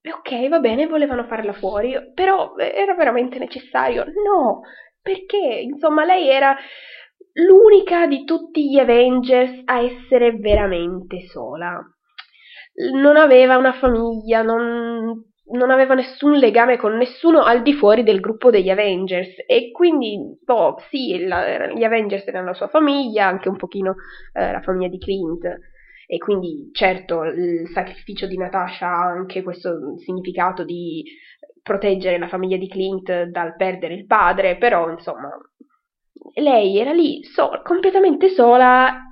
Ok, 0.06 0.49
va 0.49 0.61
bene, 0.61 0.87
volevano 0.87 1.25
farla 1.25 1.52
fuori, 1.52 1.94
però 2.14 2.56
era 2.56 2.94
veramente 2.94 3.38
necessario? 3.38 4.04
No, 4.04 4.61
perché, 5.02 5.37
insomma, 5.37 6.04
lei 6.04 6.28
era 6.28 6.56
l'unica 7.32 8.06
di 8.06 8.25
tutti 8.25 8.70
gli 8.70 8.78
Avengers 8.78 9.62
a 9.64 9.80
essere 9.80 10.32
veramente 10.32 11.26
sola. 11.26 11.80
Non 12.92 13.16
aveva 13.16 13.56
una 13.56 13.73
famiglia, 13.73 14.42
non 14.42 15.25
non 15.49 15.71
aveva 15.71 15.95
nessun 15.95 16.33
legame 16.33 16.76
con 16.76 16.97
nessuno 16.97 17.42
al 17.42 17.62
di 17.62 17.73
fuori 17.75 18.02
del 18.02 18.21
gruppo 18.21 18.50
degli 18.50 18.71
Avengers. 18.71 19.30
E 19.47 19.71
quindi, 19.71 20.18
boh, 20.42 20.76
sì, 20.90 21.25
la, 21.25 21.68
gli 21.68 21.85
Avengers 21.85 22.26
erano 22.26 22.47
la 22.47 22.54
sua 22.54 22.68
famiglia, 22.68 23.26
anche 23.26 23.49
un 23.49 23.56
pochino 23.56 23.95
eh, 24.33 24.52
la 24.52 24.61
famiglia 24.61 24.88
di 24.88 24.99
Clint. 24.99 25.45
E 26.09 26.18
quindi 26.18 26.71
certo 26.73 27.25
il 27.25 27.68
sacrificio 27.68 28.26
di 28.26 28.37
Natasha 28.37 28.87
ha 28.87 29.06
anche 29.06 29.42
questo 29.42 29.97
significato 29.99 30.64
di 30.64 31.04
proteggere 31.62 32.18
la 32.18 32.28
famiglia 32.28 32.56
di 32.56 32.68
Clint 32.68 33.25
dal 33.25 33.56
perdere 33.56 33.95
il 33.95 34.06
padre, 34.06 34.56
però 34.56 34.88
insomma 34.88 35.28
lei 36.35 36.78
era 36.78 36.92
lì 36.92 37.25
sola, 37.25 37.61
completamente 37.62 38.28
sola 38.28 39.02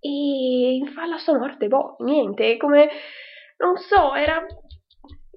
e 0.00 0.80
fa 0.94 1.06
la 1.06 1.18
sua 1.18 1.38
morte, 1.38 1.68
boh, 1.68 1.96
niente, 2.00 2.56
come, 2.56 2.88
non 3.58 3.76
so, 3.76 4.14
era... 4.14 4.44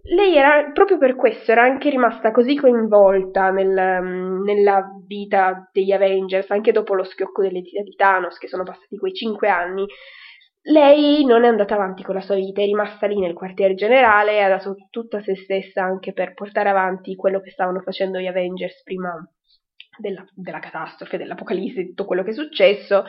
Lei 0.05 0.35
era, 0.35 0.69
proprio 0.73 0.97
per 0.97 1.15
questo, 1.15 1.53
era 1.53 1.61
anche 1.61 1.89
rimasta 1.89 2.31
così 2.31 2.57
coinvolta 2.57 3.51
nel, 3.51 4.03
nella 4.43 4.85
vita 5.07 5.69
degli 5.71 5.93
Avengers, 5.93 6.51
anche 6.51 6.73
dopo 6.73 6.93
lo 6.93 7.05
schiocco 7.05 7.41
delle 7.41 7.61
di 7.61 7.95
Thanos, 7.95 8.37
che 8.37 8.49
sono 8.49 8.63
passati 8.63 8.97
quei 8.97 9.13
cinque 9.13 9.47
anni, 9.47 9.85
lei 10.65 11.25
non 11.25 11.43
è 11.43 11.47
andata 11.47 11.75
avanti 11.75 12.03
con 12.03 12.15
la 12.15 12.21
sua 12.21 12.35
vita, 12.35 12.61
è 12.61 12.65
rimasta 12.65 13.05
lì 13.07 13.19
nel 13.19 13.33
quartier 13.33 13.73
generale 13.73 14.41
ha 14.41 14.47
dato 14.47 14.75
tutta 14.89 15.21
se 15.21 15.35
stessa 15.35 15.83
anche 15.83 16.13
per 16.13 16.33
portare 16.33 16.69
avanti 16.69 17.15
quello 17.15 17.41
che 17.41 17.51
stavano 17.51 17.81
facendo 17.81 18.19
gli 18.19 18.27
Avengers 18.27 18.81
prima 18.83 19.13
della, 19.97 20.25
della 20.33 20.59
catastrofe, 20.59 21.17
dell'apocalisse, 21.17 21.87
tutto 21.87 22.05
quello 22.05 22.23
che 22.23 22.29
è 22.29 22.33
successo. 22.33 23.03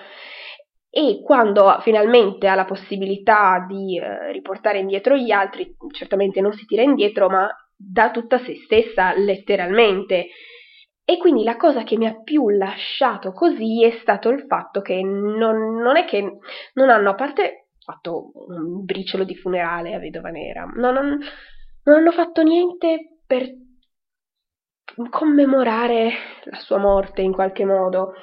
E 0.96 1.22
quando 1.24 1.76
finalmente 1.80 2.46
ha 2.46 2.54
la 2.54 2.64
possibilità 2.64 3.66
di 3.66 3.98
eh, 3.98 4.30
riportare 4.30 4.78
indietro 4.78 5.16
gli 5.16 5.32
altri, 5.32 5.74
certamente 5.90 6.40
non 6.40 6.52
si 6.52 6.66
tira 6.66 6.82
indietro, 6.82 7.28
ma 7.28 7.48
dà 7.76 8.12
tutta 8.12 8.38
se 8.38 8.54
stessa 8.64 9.12
letteralmente. 9.16 10.28
E 11.04 11.16
quindi 11.18 11.42
la 11.42 11.56
cosa 11.56 11.82
che 11.82 11.96
mi 11.96 12.06
ha 12.06 12.22
più 12.22 12.48
lasciato 12.48 13.32
così 13.32 13.82
è 13.82 13.98
stato 14.02 14.28
il 14.28 14.44
fatto 14.46 14.82
che 14.82 15.02
non, 15.02 15.74
non 15.82 15.96
è 15.96 16.04
che 16.04 16.38
non 16.74 16.88
hanno, 16.88 17.10
a 17.10 17.14
parte 17.16 17.70
fatto 17.80 18.30
un 18.46 18.84
briciolo 18.84 19.24
di 19.24 19.34
funerale 19.34 19.94
a 19.94 19.98
Vedova 19.98 20.28
Nera, 20.28 20.62
non, 20.76 20.94
non, 20.94 21.18
non 21.82 21.96
hanno 21.96 22.12
fatto 22.12 22.42
niente 22.44 23.18
per 23.26 23.50
commemorare 25.10 26.10
la 26.44 26.58
sua 26.58 26.78
morte 26.78 27.22
in 27.22 27.32
qualche 27.32 27.64
modo. 27.64 28.14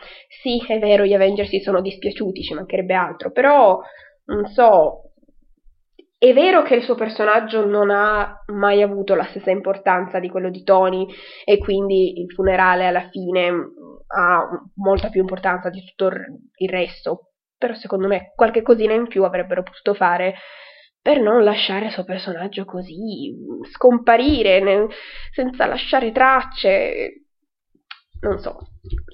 Sì, 0.42 0.64
è 0.68 0.80
vero, 0.80 1.06
gli 1.06 1.14
Avengers 1.14 1.50
si 1.50 1.60
sono 1.60 1.82
dispiaciuti, 1.82 2.44
ci 2.44 2.54
mancherebbe 2.54 2.94
altro, 2.94 3.32
però 3.32 3.80
non 4.26 4.48
so. 4.48 5.04
È 6.18 6.34
vero 6.34 6.62
che 6.62 6.76
il 6.76 6.84
suo 6.84 6.94
personaggio 6.94 7.66
non 7.66 7.90
ha 7.90 8.44
mai 8.54 8.84
avuto 8.84 9.16
la 9.16 9.24
stessa 9.24 9.50
importanza 9.50 10.20
di 10.20 10.30
quello 10.30 10.52
di 10.52 10.64
Tony 10.64 11.08
e 11.44 11.58
quindi 11.58 12.22
il 12.22 12.32
funerale 12.32 12.86
alla 12.86 13.10
fine 13.10 13.50
ha 14.16 14.48
molta 14.76 15.10
più 15.10 15.22
importanza 15.22 15.70
di 15.70 15.84
tutto 15.84 16.12
il 16.58 16.70
resto, 16.70 17.32
però 17.58 17.74
secondo 17.74 18.08
me 18.08 18.34
qualche 18.36 18.62
cosina 18.62 18.94
in 18.94 19.08
più 19.08 19.24
avrebbero 19.24 19.64
potuto 19.64 19.96
fare 19.96 20.36
per 21.02 21.20
non 21.20 21.44
lasciare 21.44 21.86
il 21.86 21.92
suo 21.92 22.04
personaggio 22.04 22.64
così 22.66 23.34
scomparire 23.72 24.60
ne, 24.60 24.88
senza 25.34 25.66
lasciare 25.66 26.12
tracce. 26.12 27.26
Non 28.22 28.38
so, 28.38 28.60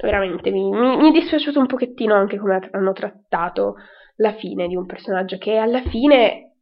veramente 0.01 0.51
mi, 0.51 0.69
mi, 0.69 0.97
mi, 0.97 1.09
è 1.09 1.11
dispiaciuto 1.11 1.59
un 1.59 1.67
pochettino 1.67 2.13
anche 2.13 2.37
come 2.37 2.69
hanno 2.71 2.91
trattato 2.91 3.75
la 4.17 4.33
fine 4.33 4.67
di 4.67 4.75
un 4.75 4.85
personaggio 4.85 5.37
che 5.37 5.55
alla 5.55 5.81
fine 5.83 6.55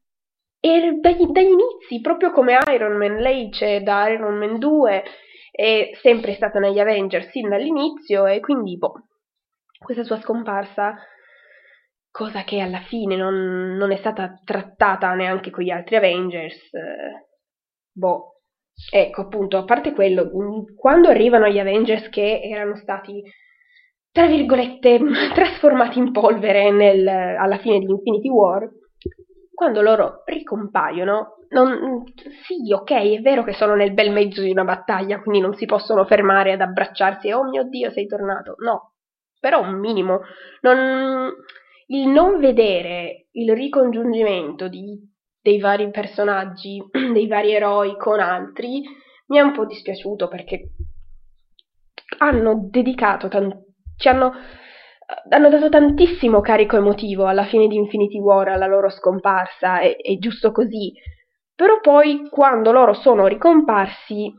è 0.59 0.91
dagli, 0.99 1.25
dagli 1.27 1.51
inizi, 1.51 2.01
proprio 2.01 2.31
come 2.31 2.57
Iron 2.71 2.97
Man, 2.97 3.17
lei 3.17 3.49
c'è 3.49 3.81
da 3.81 4.07
Iron 4.09 4.37
Man 4.37 4.59
2, 4.59 5.03
è 5.51 5.91
sempre 6.01 6.33
stata 6.33 6.59
negli 6.59 6.79
Avengers 6.79 7.29
sin 7.29 7.49
dall'inizio 7.49 8.27
e 8.27 8.39
quindi 8.41 8.77
boh, 8.77 9.07
questa 9.79 10.03
sua 10.03 10.19
scomparsa 10.19 10.97
cosa 12.15 12.45
che 12.45 12.61
alla 12.61 12.79
fine 12.79 13.17
non, 13.17 13.75
non 13.75 13.91
è 13.91 13.97
stata 13.97 14.39
trattata 14.41 15.13
neanche 15.15 15.49
con 15.49 15.65
gli 15.65 15.69
altri 15.69 15.97
Avengers. 15.97 16.73
Eh, 16.73 17.27
boh, 17.91 18.39
ecco 18.89 19.21
appunto, 19.21 19.57
a 19.57 19.65
parte 19.65 19.91
quello, 19.91 20.23
mm, 20.23 20.77
quando 20.77 21.09
arrivano 21.09 21.49
gli 21.49 21.59
Avengers 21.59 22.07
che 22.07 22.39
erano 22.41 22.77
stati, 22.77 23.21
tra 24.13 24.27
virgolette, 24.27 24.97
trasformati 25.35 25.99
in 25.99 26.13
polvere 26.13 26.71
nel, 26.71 27.05
alla 27.05 27.57
fine 27.57 27.79
di 27.79 27.91
Infinity 27.91 28.29
War, 28.29 28.65
quando 29.53 29.81
loro 29.81 30.21
ricompaiono, 30.23 31.39
non, 31.49 32.03
sì, 32.45 32.71
ok, 32.71 32.91
è 32.91 33.19
vero 33.19 33.43
che 33.43 33.55
sono 33.55 33.75
nel 33.75 33.93
bel 33.93 34.13
mezzo 34.13 34.41
di 34.41 34.51
una 34.51 34.63
battaglia, 34.63 35.19
quindi 35.19 35.41
non 35.41 35.53
si 35.55 35.65
possono 35.65 36.05
fermare 36.05 36.53
ad 36.53 36.61
abbracciarsi 36.61 37.27
e 37.27 37.33
oh 37.33 37.43
mio 37.43 37.63
Dio 37.63 37.91
sei 37.91 38.07
tornato, 38.07 38.55
no, 38.59 38.93
però 39.37 39.59
un 39.59 39.77
minimo, 39.79 40.21
non 40.61 41.33
il 41.87 42.07
non 42.07 42.39
vedere 42.39 43.27
il 43.31 43.53
ricongiungimento 43.53 44.67
di, 44.67 44.97
dei 45.41 45.59
vari 45.59 45.89
personaggi, 45.91 46.81
dei 46.91 47.27
vari 47.27 47.53
eroi 47.53 47.97
con 47.97 48.19
altri, 48.19 48.83
mi 49.27 49.37
è 49.37 49.41
un 49.41 49.53
po' 49.53 49.65
dispiaciuto 49.65 50.27
perché 50.27 50.69
hanno 52.19 52.67
dedicato, 52.69 53.27
tan- 53.27 53.63
ci 53.97 54.07
hanno, 54.07 54.31
hanno 55.29 55.49
dato 55.49 55.69
tantissimo 55.69 56.41
carico 56.41 56.77
emotivo 56.77 57.25
alla 57.25 57.45
fine 57.45 57.67
di 57.67 57.75
Infinity 57.75 58.19
War, 58.19 58.47
alla 58.47 58.67
loro 58.67 58.89
scomparsa, 58.89 59.79
è, 59.79 59.95
è 59.95 60.17
giusto 60.17 60.51
così. 60.51 60.93
Però 61.53 61.79
poi, 61.79 62.27
quando 62.29 62.71
loro 62.71 62.93
sono 62.93 63.27
ricomparsi, 63.27 64.33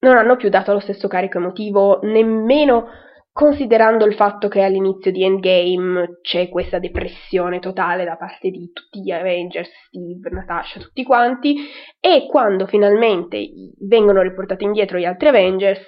non 0.00 0.16
hanno 0.16 0.36
più 0.36 0.48
dato 0.48 0.72
lo 0.72 0.80
stesso 0.80 1.08
carico 1.08 1.38
emotivo, 1.38 2.00
nemmeno 2.02 2.86
considerando 3.32 4.04
il 4.04 4.14
fatto 4.14 4.48
che 4.48 4.62
all'inizio 4.62 5.10
di 5.10 5.24
Endgame 5.24 6.18
c'è 6.20 6.50
questa 6.50 6.78
depressione 6.78 7.60
totale 7.60 8.04
da 8.04 8.16
parte 8.16 8.50
di 8.50 8.70
tutti 8.72 9.00
gli 9.00 9.10
Avengers, 9.10 9.70
Steve, 9.86 10.28
Natasha, 10.30 10.78
tutti 10.78 11.02
quanti, 11.02 11.56
e 11.98 12.26
quando 12.28 12.66
finalmente 12.66 13.48
vengono 13.80 14.20
riportati 14.20 14.64
indietro 14.64 14.98
gli 14.98 15.06
altri 15.06 15.28
Avengers, 15.28 15.86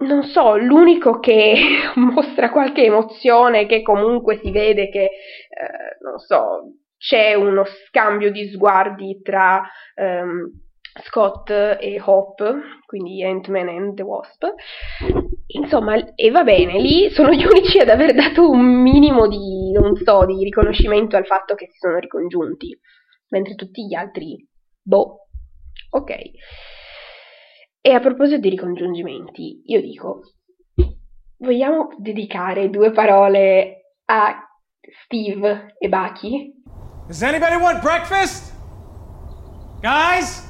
non 0.00 0.24
so, 0.24 0.56
l'unico 0.56 1.20
che 1.20 1.54
mostra 1.94 2.50
qualche 2.50 2.84
emozione, 2.84 3.66
che 3.66 3.82
comunque 3.82 4.38
si 4.42 4.50
vede 4.50 4.88
che, 4.88 5.04
eh, 5.04 5.96
non 6.02 6.18
so, 6.18 6.74
c'è 6.98 7.34
uno 7.34 7.64
scambio 7.64 8.30
di 8.32 8.48
sguardi 8.48 9.20
tra... 9.22 9.62
Um, 9.94 10.68
Scott 11.04 11.50
e 11.50 12.00
Hope, 12.04 12.52
quindi 12.86 13.22
Ant-Man 13.24 13.68
and 13.68 13.94
the 13.94 14.02
Wasp. 14.02 14.44
Insomma, 15.46 16.14
e 16.14 16.30
va 16.30 16.42
bene, 16.44 16.78
lì 16.78 17.10
sono 17.10 17.32
gli 17.32 17.44
unici 17.46 17.78
ad 17.78 17.88
aver 17.88 18.14
dato 18.14 18.48
un 18.48 18.82
minimo 18.82 19.26
di, 19.28 19.72
non 19.72 19.96
so, 19.96 20.24
di 20.24 20.42
riconoscimento 20.44 21.16
al 21.16 21.26
fatto 21.26 21.54
che 21.54 21.66
si 21.70 21.78
sono 21.78 21.98
ricongiunti, 21.98 22.78
mentre 23.28 23.54
tutti 23.54 23.86
gli 23.86 23.94
altri, 23.94 24.46
boh, 24.82 25.28
ok. 25.90 26.14
E 27.82 27.92
a 27.92 28.00
proposito 28.00 28.38
di 28.38 28.50
ricongiungimenti, 28.50 29.62
io 29.64 29.80
dico, 29.80 30.20
vogliamo 31.38 31.88
dedicare 31.98 32.68
due 32.68 32.92
parole 32.92 33.94
a 34.06 34.44
Steve 35.04 35.74
e 35.78 35.88
Bucky? 35.88 36.52
Does 37.06 37.22
anybody 37.22 37.56
want 37.56 37.80
breakfast? 37.80 38.52
Guys? 39.80 40.49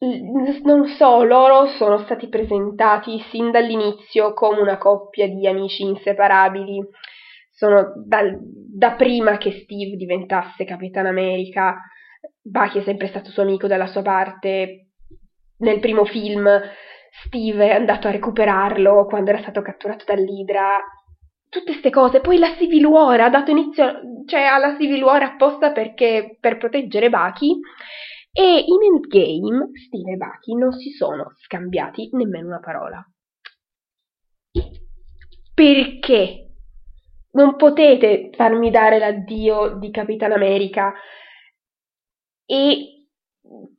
Non 0.00 0.86
so, 0.96 1.22
loro 1.24 1.66
sono 1.76 1.98
stati 1.98 2.28
presentati 2.28 3.22
sin 3.30 3.50
dall'inizio 3.50 4.32
come 4.32 4.60
una 4.60 4.78
coppia 4.78 5.28
di 5.28 5.46
amici 5.46 5.82
inseparabili. 5.82 6.82
Sono 7.50 7.92
dal, 8.06 8.38
da 8.40 8.92
prima 8.92 9.36
che 9.36 9.60
Steve 9.62 9.96
diventasse 9.96 10.64
Capitan 10.64 11.04
America. 11.04 11.76
Bucky 12.42 12.80
è 12.80 12.82
sempre 12.82 13.08
stato 13.08 13.30
suo 13.30 13.42
amico 13.42 13.66
dalla 13.66 13.86
sua 13.86 14.00
parte. 14.00 14.86
Nel 15.58 15.80
primo 15.80 16.06
film 16.06 16.48
Steve 17.26 17.68
è 17.68 17.74
andato 17.74 18.08
a 18.08 18.12
recuperarlo 18.12 19.04
quando 19.04 19.30
era 19.30 19.40
stato 19.40 19.60
catturato 19.60 20.04
dall'Idra. 20.06 20.78
Tutte 21.50 21.72
queste 21.72 21.90
cose. 21.90 22.20
Poi 22.20 22.38
la 22.38 22.54
Civil 22.56 22.86
War 22.86 23.20
ha 23.20 23.28
dato 23.28 23.50
inizio, 23.50 24.00
cioè 24.26 24.44
alla 24.44 24.78
Civil 24.78 25.02
War 25.02 25.22
apposta 25.22 25.72
perché, 25.72 26.38
per 26.40 26.56
proteggere 26.56 27.10
Bucky 27.10 27.60
e 28.32 28.64
in 28.66 28.82
Endgame 28.82 29.70
Steve 29.86 30.12
e 30.12 30.16
Bucky 30.16 30.54
non 30.54 30.72
si 30.72 30.90
sono 30.90 31.32
scambiati 31.36 32.10
nemmeno 32.12 32.46
una 32.48 32.60
parola. 32.60 33.04
Perché? 35.54 36.46
Non 37.32 37.56
potete 37.56 38.30
farmi 38.34 38.70
dare 38.70 38.98
l'addio 38.98 39.76
di 39.78 39.90
Capitan 39.90 40.32
America 40.32 40.92
e 42.44 43.06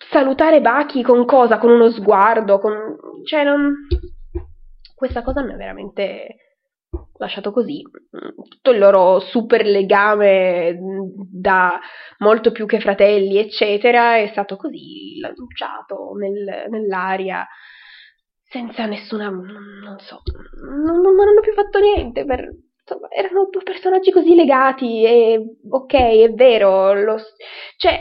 salutare 0.09 0.61
Bucky 0.61 1.01
con 1.01 1.25
cosa? 1.25 1.57
Con 1.57 1.71
uno 1.71 1.89
sguardo, 1.89 2.59
con... 2.59 2.95
cioè 3.25 3.43
non... 3.43 3.73
Questa 4.95 5.23
cosa 5.23 5.43
mi 5.43 5.53
ha 5.53 5.57
veramente 5.57 6.50
lasciato 7.21 7.51
così. 7.51 7.81
Tutto 8.49 8.71
il 8.71 8.79
loro 8.79 9.19
super 9.19 9.65
legame 9.65 10.77
da 11.31 11.79
molto 12.17 12.51
più 12.51 12.65
che 12.65 12.79
fratelli, 12.79 13.37
eccetera, 13.37 14.17
è 14.17 14.27
stato 14.27 14.55
così 14.57 15.19
lanciato 15.19 16.13
nel, 16.17 16.69
nell'aria 16.69 17.47
senza 18.43 18.85
nessuna. 18.85 19.29
non 19.29 19.97
so. 19.99 20.21
Non, 20.65 20.99
non, 20.99 21.19
hanno 21.19 21.41
più 21.41 21.53
fatto 21.53 21.79
niente 21.79 22.25
per. 22.25 22.49
Insomma, 22.83 23.09
erano 23.09 23.47
due 23.49 23.61
personaggi 23.61 24.11
così 24.11 24.33
legati 24.33 25.05
e 25.05 25.57
ok, 25.69 25.93
è 25.93 26.33
vero, 26.33 26.93
lo, 26.93 27.15
cioè, 27.77 27.99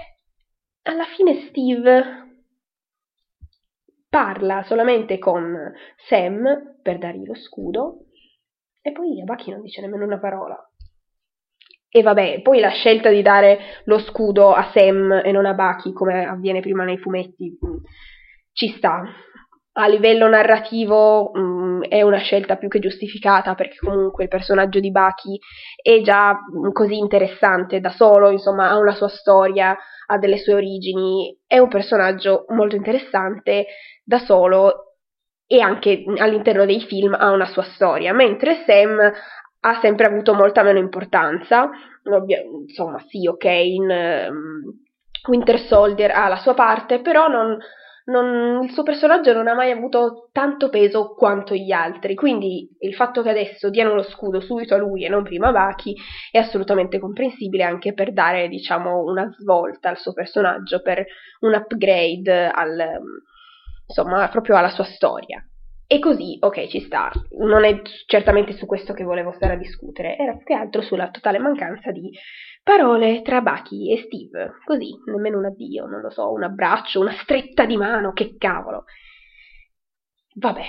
alla 0.85 1.05
fine 1.05 1.47
Steve 1.49 2.03
parla 4.09 4.65
solamente 4.65 5.19
con 5.19 5.55
Sam 6.09 6.79
per 6.83 6.99
dargli 6.99 7.27
lo 7.27 7.35
scudo 7.35 8.07
e 8.83 8.93
poi 8.93 9.21
a 9.21 9.25
Bucky 9.25 9.51
non 9.51 9.63
dice 9.63 9.81
nemmeno 9.81 10.05
una 10.05 10.19
parola. 10.19 10.57
E 11.93 12.03
vabbè, 12.03 12.41
poi 12.43 12.61
la 12.61 12.71
scelta 12.71 13.11
di 13.11 13.21
dare 13.21 13.59
lo 13.85 13.99
scudo 13.99 14.53
a 14.53 14.71
Sam 14.73 15.23
e 15.25 15.33
non 15.33 15.45
a 15.45 15.55
Bucky, 15.55 15.93
come 15.93 16.25
avviene 16.25 16.61
prima 16.61 16.85
nei 16.85 16.99
fumetti, 16.99 17.59
mm, 17.67 17.77
ci 18.53 18.69
sta. 18.77 19.03
A 19.73 19.89
livello 19.89 20.29
narrativo 20.29 21.33
mh, 21.33 21.41
mm, 21.41 21.83
è 21.83 22.03
una 22.03 22.19
scelta 22.19 22.57
più 22.57 22.69
che 22.69 22.79
giustificata 22.79 23.55
perché 23.55 23.77
comunque 23.79 24.25
il 24.25 24.29
personaggio 24.29 24.79
di 24.79 24.93
Bucky 24.93 25.37
è 25.83 26.01
già 26.03 26.33
mm, 26.33 26.71
così 26.71 26.97
interessante 26.97 27.81
da 27.81 27.91
solo, 27.91 28.31
insomma 28.31 28.71
ha 28.71 28.79
una 28.79 28.95
sua 28.95 29.09
storia, 29.09 29.77
ha 30.07 30.19
delle 30.19 30.39
sue 30.39 30.55
origini, 30.55 31.37
è 31.45 31.59
un 31.59 31.69
personaggio 31.69 32.45
molto 32.51 32.77
interessante 32.77 33.67
da 34.05 34.19
solo 34.19 34.90
e 35.53 35.59
anche 35.61 36.05
all'interno 36.19 36.65
dei 36.65 36.81
film 36.81 37.13
ha 37.19 37.33
una 37.33 37.47
sua 37.47 37.65
storia, 37.65 38.13
mentre 38.13 38.63
Sam 38.65 39.01
ha 39.63 39.81
sempre 39.81 40.07
avuto 40.07 40.33
molta 40.33 40.63
meno 40.63 40.79
importanza, 40.79 41.69
insomma 42.69 43.01
sì, 43.09 43.27
ok, 43.27 43.45
in 43.47 43.83
um, 44.31 44.63
Winter 45.29 45.59
Soldier 45.59 46.13
ha 46.13 46.29
la 46.29 46.37
sua 46.37 46.55
parte, 46.55 47.01
però 47.01 47.27
non, 47.27 47.59
non, 48.05 48.63
il 48.63 48.71
suo 48.71 48.85
personaggio 48.85 49.33
non 49.33 49.49
ha 49.49 49.55
mai 49.55 49.73
avuto 49.73 50.29
tanto 50.31 50.69
peso 50.69 51.15
quanto 51.17 51.55
gli 51.55 51.73
altri, 51.73 52.15
quindi 52.15 52.69
il 52.79 52.95
fatto 52.95 53.21
che 53.21 53.31
adesso 53.31 53.71
diano 53.71 53.95
lo 53.95 54.05
scudo 54.05 54.39
subito 54.39 54.75
a 54.75 54.79
lui 54.79 55.05
e 55.05 55.09
non 55.09 55.25
prima 55.25 55.49
a 55.49 55.53
Baki 55.53 55.97
è 56.31 56.39
assolutamente 56.39 57.01
comprensibile 57.01 57.65
anche 57.65 57.93
per 57.93 58.13
dare, 58.13 58.47
diciamo, 58.47 59.03
una 59.03 59.29
svolta 59.37 59.89
al 59.89 59.99
suo 59.99 60.13
personaggio, 60.13 60.81
per 60.81 61.05
un 61.41 61.55
upgrade 61.55 62.47
al, 62.47 63.01
insomma, 63.91 64.29
proprio 64.29 64.57
alla 64.57 64.71
sua 64.71 64.85
storia. 64.85 65.45
E 65.87 65.99
così, 65.99 66.37
ok, 66.39 66.69
ci 66.69 66.81
sta. 66.81 67.11
Non 67.39 67.65
è 67.65 67.83
certamente 68.07 68.53
su 68.53 68.65
questo 68.65 68.93
che 68.93 69.03
volevo 69.03 69.33
stare 69.33 69.55
a 69.55 69.59
discutere, 69.59 70.17
era 70.17 70.37
più 70.37 70.47
che 70.47 70.55
altro 70.55 70.83
sulla 70.83 71.11
totale 71.11 71.41
mancanza 71.41 71.91
di 71.91 72.13
parole 72.63 73.23
tra 73.23 73.41
Bucky 73.41 73.93
e 73.93 74.05
Steve. 74.07 74.53
Così, 74.65 74.91
nemmeno 75.07 75.39
un 75.39 75.47
addio, 75.47 75.87
non 75.87 76.01
lo 76.01 76.11
so, 76.11 76.31
un 76.31 76.45
abbraccio, 76.45 77.01
una 77.01 77.17
stretta 77.21 77.67
di 77.67 77.77
mano, 77.77 78.13
che 78.13 78.37
cavolo. 78.39 78.85
Vabbè. 80.35 80.69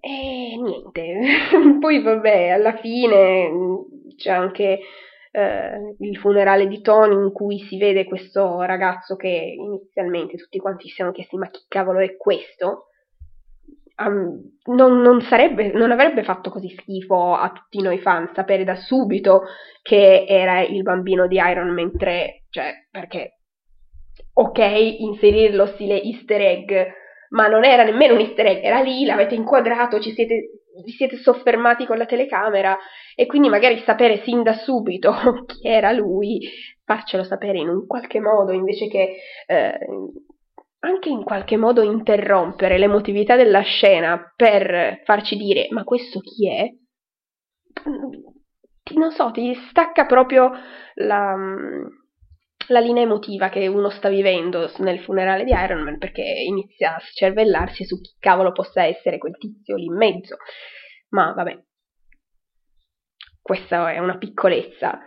E 0.00 0.56
niente. 0.60 1.78
Poi 1.78 2.02
vabbè, 2.02 2.48
alla 2.48 2.76
fine 2.78 3.50
c'è 4.16 4.30
anche 4.30 4.80
eh, 5.32 5.96
il 5.98 6.16
funerale 6.18 6.66
di 6.66 6.80
Tony 6.80 7.14
in 7.14 7.32
cui 7.32 7.58
si 7.60 7.78
vede 7.78 8.04
questo 8.04 8.62
ragazzo 8.62 9.16
che 9.16 9.28
inizialmente 9.28 10.36
tutti 10.36 10.58
quanti 10.58 10.88
si 10.88 10.94
siano 10.94 11.12
chiesti 11.12 11.36
ma 11.36 11.48
chi 11.48 11.64
cavolo 11.68 12.00
è 12.00 12.16
questo? 12.16 12.86
Um, 13.96 14.58
non, 14.74 15.02
non, 15.02 15.20
sarebbe, 15.20 15.72
non 15.72 15.90
avrebbe 15.90 16.24
fatto 16.24 16.48
così 16.48 16.70
schifo 16.70 17.34
a 17.34 17.50
tutti 17.50 17.82
noi 17.82 17.98
fan 17.98 18.30
sapere 18.34 18.64
da 18.64 18.74
subito 18.74 19.42
che 19.82 20.24
era 20.26 20.62
il 20.62 20.82
bambino 20.82 21.26
di 21.26 21.36
Iron 21.36 21.68
Man 21.68 21.96
3, 21.98 22.44
cioè 22.48 22.72
perché 22.90 23.40
ok 24.32 24.58
inserirlo 24.58 25.66
stile 25.66 26.00
easter 26.02 26.40
egg, 26.40 26.72
ma 27.30 27.46
non 27.46 27.64
era 27.64 27.84
nemmeno 27.84 28.14
un 28.14 28.20
easter 28.20 28.46
egg, 28.46 28.64
era 28.64 28.80
lì, 28.80 29.04
l'avete 29.04 29.34
inquadrato, 29.34 30.00
ci 30.00 30.14
siete 30.14 30.59
vi 30.84 30.92
siete 30.92 31.16
soffermati 31.16 31.86
con 31.86 31.98
la 31.98 32.06
telecamera 32.06 32.76
e 33.14 33.26
quindi 33.26 33.48
magari 33.48 33.78
sapere 33.78 34.22
sin 34.22 34.42
da 34.42 34.54
subito 34.54 35.12
chi 35.46 35.68
era 35.68 35.92
lui, 35.92 36.40
farcelo 36.84 37.24
sapere 37.24 37.58
in 37.58 37.68
un 37.68 37.86
qualche 37.86 38.20
modo 38.20 38.52
invece 38.52 38.88
che 38.88 39.16
eh, 39.46 39.78
anche 40.80 41.08
in 41.08 41.24
qualche 41.24 41.56
modo 41.56 41.82
interrompere 41.82 42.78
l'emotività 42.78 43.36
della 43.36 43.60
scena 43.60 44.32
per 44.34 45.02
farci 45.04 45.36
dire 45.36 45.66
ma 45.70 45.84
questo 45.84 46.20
chi 46.20 46.48
è? 46.48 46.68
Non 48.94 49.10
so, 49.12 49.30
ti 49.30 49.54
stacca 49.68 50.06
proprio 50.06 50.50
la, 50.94 51.36
la 52.70 52.80
linea 52.80 53.02
emotiva 53.02 53.48
che 53.48 53.66
uno 53.66 53.90
sta 53.90 54.08
vivendo 54.08 54.70
nel 54.78 55.00
funerale 55.00 55.44
di 55.44 55.50
Iron 55.50 55.82
Man 55.82 55.98
perché 55.98 56.22
inizia 56.22 56.96
a 56.96 57.00
scervellarsi 57.00 57.84
su 57.84 58.00
chi 58.00 58.14
cavolo 58.18 58.52
possa 58.52 58.84
essere 58.84 59.18
quel 59.18 59.36
tizio 59.36 59.76
lì 59.76 59.84
in 59.84 59.96
mezzo. 59.96 60.36
Ma 61.10 61.32
vabbè, 61.32 61.58
questa 63.42 63.92
è 63.92 63.98
una 63.98 64.16
piccolezza. 64.18 65.00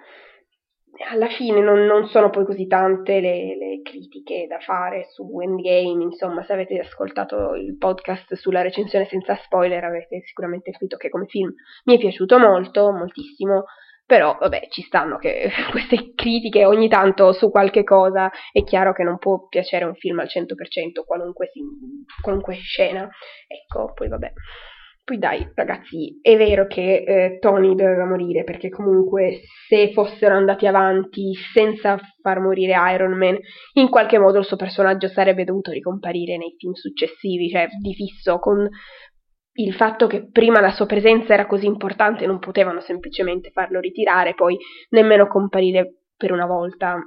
Alla 1.09 1.27
fine 1.27 1.61
non, 1.61 1.85
non 1.85 2.07
sono 2.07 2.29
poi 2.29 2.45
così 2.45 2.67
tante 2.67 3.19
le, 3.19 3.57
le, 3.57 3.81
critiche 3.81 4.45
da 4.47 4.59
fare 4.59 5.07
su 5.09 5.39
Endgame, 5.41 6.03
insomma, 6.03 6.43
se 6.43 6.53
avete 6.53 6.79
ascoltato 6.79 7.55
il 7.55 7.77
podcast 7.77 8.35
sulla 8.35 8.61
recensione 8.61 9.05
senza 9.05 9.35
spoiler 9.35 9.83
avete 9.83 10.21
sicuramente 10.21 10.71
capito 10.71 10.97
che 10.97 11.09
come 11.09 11.25
film 11.25 11.51
mi 11.85 11.95
è 11.95 11.97
piaciuto 11.97 12.37
molto, 12.37 12.91
moltissimo, 12.91 13.65
però 14.13 14.37
vabbè 14.39 14.67
ci 14.69 14.83
stanno 14.83 15.17
che 15.17 15.49
queste 15.71 16.13
critiche 16.13 16.65
ogni 16.65 16.87
tanto 16.87 17.31
su 17.31 17.49
qualche 17.49 17.83
cosa 17.83 18.29
è 18.51 18.63
chiaro 18.63 18.93
che 18.93 19.01
non 19.01 19.17
può 19.17 19.47
piacere 19.47 19.85
un 19.85 19.95
film 19.95 20.19
al 20.19 20.27
100% 20.27 21.03
qualunque, 21.03 21.49
qualunque 22.21 22.53
scena, 22.53 23.09
ecco, 23.47 23.91
poi 23.93 24.09
vabbè. 24.09 24.31
Poi 25.03 25.17
dai, 25.17 25.51
ragazzi, 25.55 26.17
è 26.21 26.37
vero 26.37 26.65
che 26.65 27.03
eh, 27.05 27.37
Tony 27.39 27.75
doveva 27.75 28.05
morire 28.05 28.45
perché 28.45 28.69
comunque 28.69 29.41
se 29.67 29.91
fossero 29.91 30.35
andati 30.35 30.65
avanti 30.65 31.33
senza 31.53 31.99
far 32.21 32.39
morire 32.39 32.75
Iron 32.93 33.17
Man, 33.17 33.37
in 33.73 33.89
qualche 33.89 34.17
modo 34.17 34.37
il 34.37 34.45
suo 34.45 34.55
personaggio 34.55 35.09
sarebbe 35.09 35.43
dovuto 35.43 35.71
ricomparire 35.71 36.37
nei 36.37 36.55
film 36.57 36.71
successivi, 36.71 37.49
cioè 37.49 37.67
di 37.81 37.93
fisso, 37.95 38.39
con 38.39 38.69
il 39.55 39.73
fatto 39.75 40.07
che 40.07 40.29
prima 40.31 40.59
la 40.59 40.71
sua 40.71 40.85
presenza 40.85 41.33
era 41.33 41.45
così 41.45 41.65
importante 41.65 42.25
non 42.25 42.39
potevano 42.39 42.81
semplicemente 42.81 43.51
farlo 43.51 43.79
ritirare, 43.79 44.33
poi 44.33 44.57
nemmeno 44.89 45.27
comparire 45.27 46.01
per 46.17 46.31
una 46.31 46.45
volta. 46.45 46.97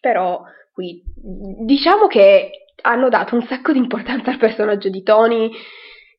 Però 0.00 0.42
qui 0.72 1.02
diciamo 1.64 2.06
che 2.06 2.50
hanno 2.82 3.08
dato 3.08 3.36
un 3.36 3.42
sacco 3.42 3.72
di 3.72 3.78
importanza 3.78 4.30
al 4.30 4.38
personaggio 4.38 4.88
di 4.88 5.02
Tony 5.02 5.50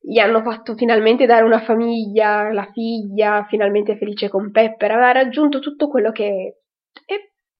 gli 0.00 0.18
hanno 0.18 0.42
fatto 0.42 0.74
finalmente 0.74 1.24
dare 1.24 1.44
una 1.44 1.60
famiglia, 1.60 2.52
la 2.52 2.70
figlia, 2.72 3.46
finalmente 3.48 3.96
felice 3.96 4.28
con 4.28 4.50
Pepper, 4.50 4.90
aveva 4.90 5.12
raggiunto 5.12 5.60
tutto 5.60 5.88
quello 5.88 6.12
che 6.12 6.58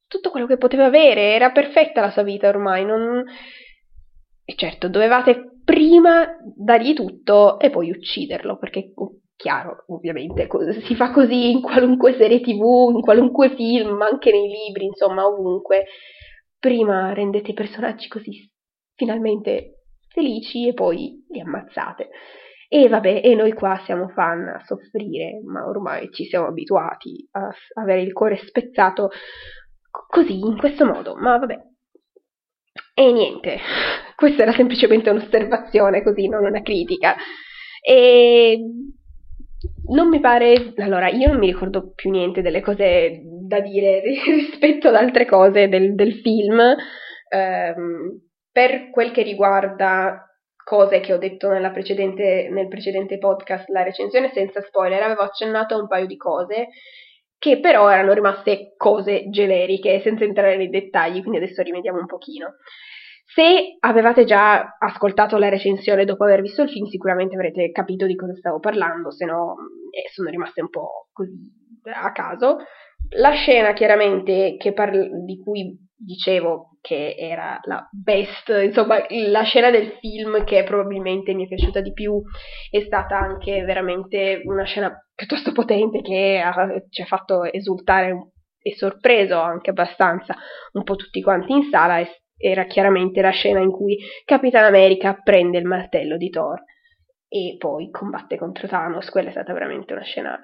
tutto 0.07 0.31
quello 0.31 0.47
che 0.47 0.59
poteva 0.59 0.85
avere, 0.85 1.35
era 1.35 1.51
perfetta 1.51 2.01
la 2.01 2.11
sua 2.11 2.23
vita 2.23 2.49
ormai, 2.49 2.85
non... 2.85 3.25
E 4.45 4.55
certo, 4.55 4.89
dovevate 4.89 5.54
prima 5.65 6.37
dargli 6.57 6.95
tutto 6.95 7.59
e 7.59 7.71
poi 7.71 7.91
ucciderlo, 7.91 8.59
perché 8.59 8.93
oh, 8.95 9.21
chiaro, 9.37 9.85
ovviamente, 9.89 10.49
si 10.85 10.95
fa 10.95 11.11
così 11.11 11.51
in 11.51 11.63
qualunque 11.63 12.15
serie 12.17 12.41
tv, 12.41 12.93
in 12.95 13.01
qualunque 13.01 13.55
film, 13.55 14.01
anche 14.03 14.31
nei 14.31 14.49
libri, 14.49 14.85
insomma, 14.87 15.27
ovunque. 15.27 15.87
Prima 16.59 17.13
rendete 17.13 17.51
i 17.51 17.55
personaggi 17.55 18.09
così 18.09 18.51
finalmente 18.95 19.81
felici 20.09 20.69
e 20.69 20.75
poi 20.75 21.25
li 21.29 21.41
ammazzate. 21.41 22.09
E 22.69 22.89
vabbè, 22.89 23.21
e 23.23 23.35
noi 23.35 23.53
qua 23.53 23.81
siamo 23.85 24.09
fan 24.09 24.49
a 24.49 24.63
soffrire, 24.65 25.41
ma 25.45 25.67
ormai 25.67 26.11
ci 26.11 26.25
siamo 26.25 26.47
abituati 26.47 27.29
a 27.33 27.53
avere 27.75 28.03
il 28.03 28.13
cuore 28.13 28.37
spezzato 28.39 29.11
così, 29.91 30.39
in 30.39 30.57
questo 30.57 30.85
modo, 30.85 31.15
ma 31.15 31.39
vabbè. 31.39 31.57
E 32.95 33.13
niente, 33.13 33.59
questa 34.15 34.43
era 34.43 34.53
semplicemente 34.53 35.11
un'osservazione 35.11 36.03
così, 36.03 36.29
non 36.29 36.45
una 36.45 36.63
critica. 36.63 37.17
E 37.81 38.59
non 39.89 40.09
mi 40.09 40.21
pare, 40.21 40.73
allora 40.77 41.09
io 41.09 41.29
non 41.29 41.39
mi 41.39 41.47
ricordo 41.47 41.93
più 41.95 42.11
niente 42.11 42.43
delle 42.43 42.61
cose 42.61 43.21
da 43.47 43.61
dire 43.61 44.01
rispetto 44.25 44.89
ad 44.89 44.95
altre 44.95 45.27
cose 45.27 45.69
del, 45.69 45.95
del 45.95 46.15
film. 46.15 46.61
Um, 47.31 48.21
per 48.51 48.91
quel 48.91 49.11
che 49.11 49.23
riguarda 49.23 50.29
cose 50.65 51.01
che 51.01 51.13
ho 51.13 51.19
detto 51.19 51.49
precedente, 51.73 52.49
nel 52.51 52.69
precedente 52.69 53.19
podcast, 53.19 53.69
la 53.69 53.83
recensione 53.83 54.31
senza 54.33 54.63
spoiler, 54.63 55.03
avevo 55.03 55.23
accennato 55.23 55.75
a 55.75 55.79
un 55.79 55.89
paio 55.89 56.07
di 56.07 56.17
cose 56.17 56.69
che 57.39 57.61
però 57.61 57.91
erano 57.91 58.15
rimaste 58.15 58.75
cose 58.77 59.29
generiche, 59.29 60.01
senza 60.01 60.25
entrare 60.25 60.57
nei 60.57 60.71
dettagli, 60.71 61.21
quindi 61.21 61.37
adesso 61.37 61.61
rimediamo 61.61 61.99
un 61.99 62.07
pochino. 62.07 62.55
Se 63.27 63.77
avevate 63.81 64.25
già 64.25 64.77
ascoltato 64.79 65.39
la 65.39 65.49
recensione 65.49 66.05
dopo 66.05 66.25
aver 66.25 66.43
visto 66.43 66.63
il 66.63 66.71
film, 66.71 66.87
sicuramente 66.87 67.35
avrete 67.35 67.71
capito 67.71 68.07
di 68.07 68.15
cosa 68.15 68.35
stavo 68.35 68.61
parlando, 68.61 69.11
se 69.11 69.25
no 69.25 69.57
eh, 69.91 70.09
sono 70.13 70.31
rimaste 70.31 70.61
un 70.61 70.69
po' 70.69 71.09
così 71.13 71.33
a 71.93 72.13
caso. 72.13 72.59
La 73.17 73.33
scena 73.33 73.73
chiaramente 73.73 74.57
parla, 74.75 75.07
di 75.25 75.39
cui 75.43 75.77
dicevo 75.97 76.79
che 76.81 77.15
era 77.19 77.59
la 77.65 77.89
best, 77.91 78.51
insomma 78.63 79.05
la 79.09 79.43
scena 79.43 79.71
del 79.71 79.93
film 80.01 80.45
che 80.45 80.63
probabilmente 80.65 81.33
mi 81.33 81.45
è 81.45 81.49
piaciuta 81.49 81.81
di 81.81 81.93
più 81.93 82.21
è 82.71 82.81
stata 82.81 83.19
anche 83.19 83.65
veramente 83.65 84.43
una 84.45 84.65
scena 84.65 84.93
piuttosto 85.15 85.53
potente 85.53 86.03
che 86.03 86.43
ha, 86.45 86.53
ci 86.91 87.03
ha 87.03 87.07
fatto 87.07 87.45
esultare 87.45 88.33
e 88.61 88.75
sorpreso 88.75 89.39
anche 89.39 89.71
abbastanza 89.71 90.35
un 90.73 90.83
po' 90.83 90.97
tutti 90.97 91.23
quanti 91.23 91.53
in 91.53 91.69
sala 91.71 92.01
era 92.45 92.65
chiaramente 92.67 93.23
la 93.23 93.31
scena 93.31 93.61
in 93.61 93.71
cui 93.71 93.99
Capitan 94.25 94.65
America 94.65 95.15
prende 95.15 95.59
il 95.59 95.65
martello 95.65 96.19
di 96.19 96.29
Thor 96.29 96.63
e 97.29 97.57
poi 97.59 97.91
combatte 97.91 98.37
contro 98.37 98.69
Thanos, 98.69 99.09
quella 99.09 99.29
è 99.29 99.33
stata 99.33 99.53
veramente 99.55 99.95
una 99.95 100.03
scena 100.03 100.39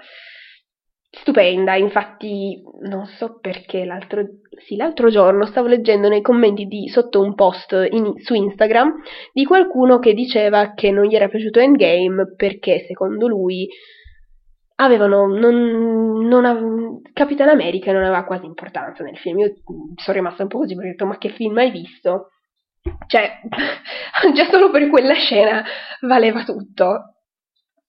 stupenda, 1.10 1.74
infatti 1.74 2.62
non 2.82 3.04
so 3.04 3.38
perché 3.40 3.84
l'altro, 3.84 4.24
sì, 4.64 4.76
l'altro 4.76 5.10
giorno 5.10 5.44
stavo 5.44 5.66
leggendo 5.66 6.08
nei 6.08 6.22
commenti 6.22 6.64
di, 6.64 6.88
sotto 6.88 7.20
un 7.20 7.34
post 7.34 7.72
in, 7.90 8.14
su 8.18 8.34
Instagram 8.34 8.94
di 9.32 9.44
qualcuno 9.44 9.98
che 9.98 10.14
diceva 10.14 10.72
che 10.72 10.90
non 10.90 11.04
gli 11.04 11.14
era 11.14 11.28
piaciuto 11.28 11.60
Endgame 11.60 12.34
perché 12.34 12.84
secondo 12.86 13.26
lui 13.26 13.68
avevano 14.80 15.26
non, 15.26 16.26
non, 16.26 17.02
Capitan 17.12 17.48
America 17.48 17.92
non 17.92 18.02
aveva 18.02 18.24
quasi 18.24 18.46
importanza 18.46 19.02
nel 19.04 19.18
film. 19.18 19.38
Io 19.40 19.54
sono 19.96 20.16
rimasta 20.16 20.42
un 20.42 20.48
po' 20.48 20.58
così 20.58 20.74
perché 20.74 20.88
ho 20.88 20.92
detto 20.92 21.06
ma 21.06 21.18
che 21.18 21.28
film 21.30 21.56
hai 21.58 21.70
visto? 21.70 22.30
Cioè, 23.06 23.40
già 24.34 24.44
solo 24.50 24.70
per 24.70 24.88
quella 24.88 25.14
scena 25.14 25.62
valeva 26.00 26.44
tutto 26.44 27.14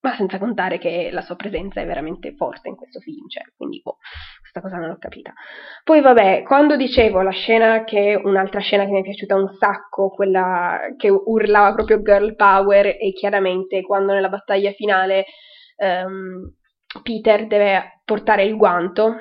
ma 0.01 0.15
senza 0.15 0.39
contare 0.39 0.79
che 0.79 1.09
la 1.11 1.21
sua 1.21 1.35
presenza 1.35 1.79
è 1.79 1.85
veramente 1.85 2.33
forte 2.33 2.69
in 2.69 2.75
questo 2.75 2.99
film, 2.99 3.27
cioè, 3.27 3.43
quindi 3.55 3.81
boh, 3.83 3.97
questa 4.39 4.59
cosa 4.59 4.77
non 4.77 4.89
l'ho 4.89 4.97
capita. 4.97 5.31
Poi 5.83 6.01
vabbè, 6.01 6.41
quando 6.41 6.75
dicevo 6.75 7.21
la 7.21 7.29
scena 7.29 7.83
che 7.83 8.19
un'altra 8.21 8.61
scena 8.61 8.83
che 8.85 8.91
mi 8.91 9.01
è 9.01 9.03
piaciuta 9.03 9.35
un 9.35 9.55
sacco, 9.59 10.09
quella 10.09 10.79
che 10.97 11.09
urlava 11.09 11.75
proprio 11.75 12.01
girl 12.01 12.35
power 12.35 12.87
e 12.87 13.13
chiaramente 13.13 13.83
quando 13.83 14.13
nella 14.13 14.29
battaglia 14.29 14.71
finale 14.71 15.25
um, 15.77 16.51
Peter 17.03 17.47
deve 17.47 18.01
portare 18.03 18.43
il 18.43 18.55
guanto 18.55 19.15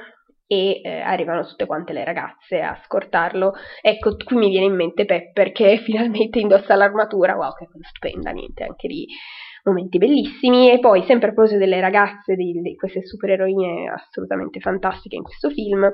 e 0.47 0.81
eh, 0.83 1.01
arrivano 1.01 1.47
tutte 1.47 1.67
quante 1.67 1.93
le 1.93 2.05
ragazze 2.05 2.61
a 2.61 2.79
scortarlo. 2.85 3.53
Ecco, 3.81 4.17
qui 4.17 4.37
mi 4.37 4.49
viene 4.49 4.67
in 4.67 4.75
mente 4.75 5.05
Pepper 5.05 5.53
che 5.53 5.79
finalmente 5.85 6.41
indossa 6.41 6.75
l'armatura, 6.75 7.37
wow, 7.37 7.53
che 7.53 7.67
cosa 7.67 7.87
stupenda, 7.89 8.31
niente, 8.33 8.65
anche 8.65 8.89
lì 8.89 9.07
momenti 9.63 9.99
bellissimi 9.99 10.71
e 10.71 10.79
poi 10.79 11.05
sempre 11.05 11.29
a 11.29 11.33
proposito 11.33 11.59
delle 11.59 11.81
ragazze, 11.81 12.35
di, 12.35 12.61
di 12.63 12.75
queste 12.75 13.05
supereroine 13.05 13.91
assolutamente 13.91 14.59
fantastiche 14.59 15.17
in 15.17 15.23
questo 15.23 15.51
film, 15.51 15.89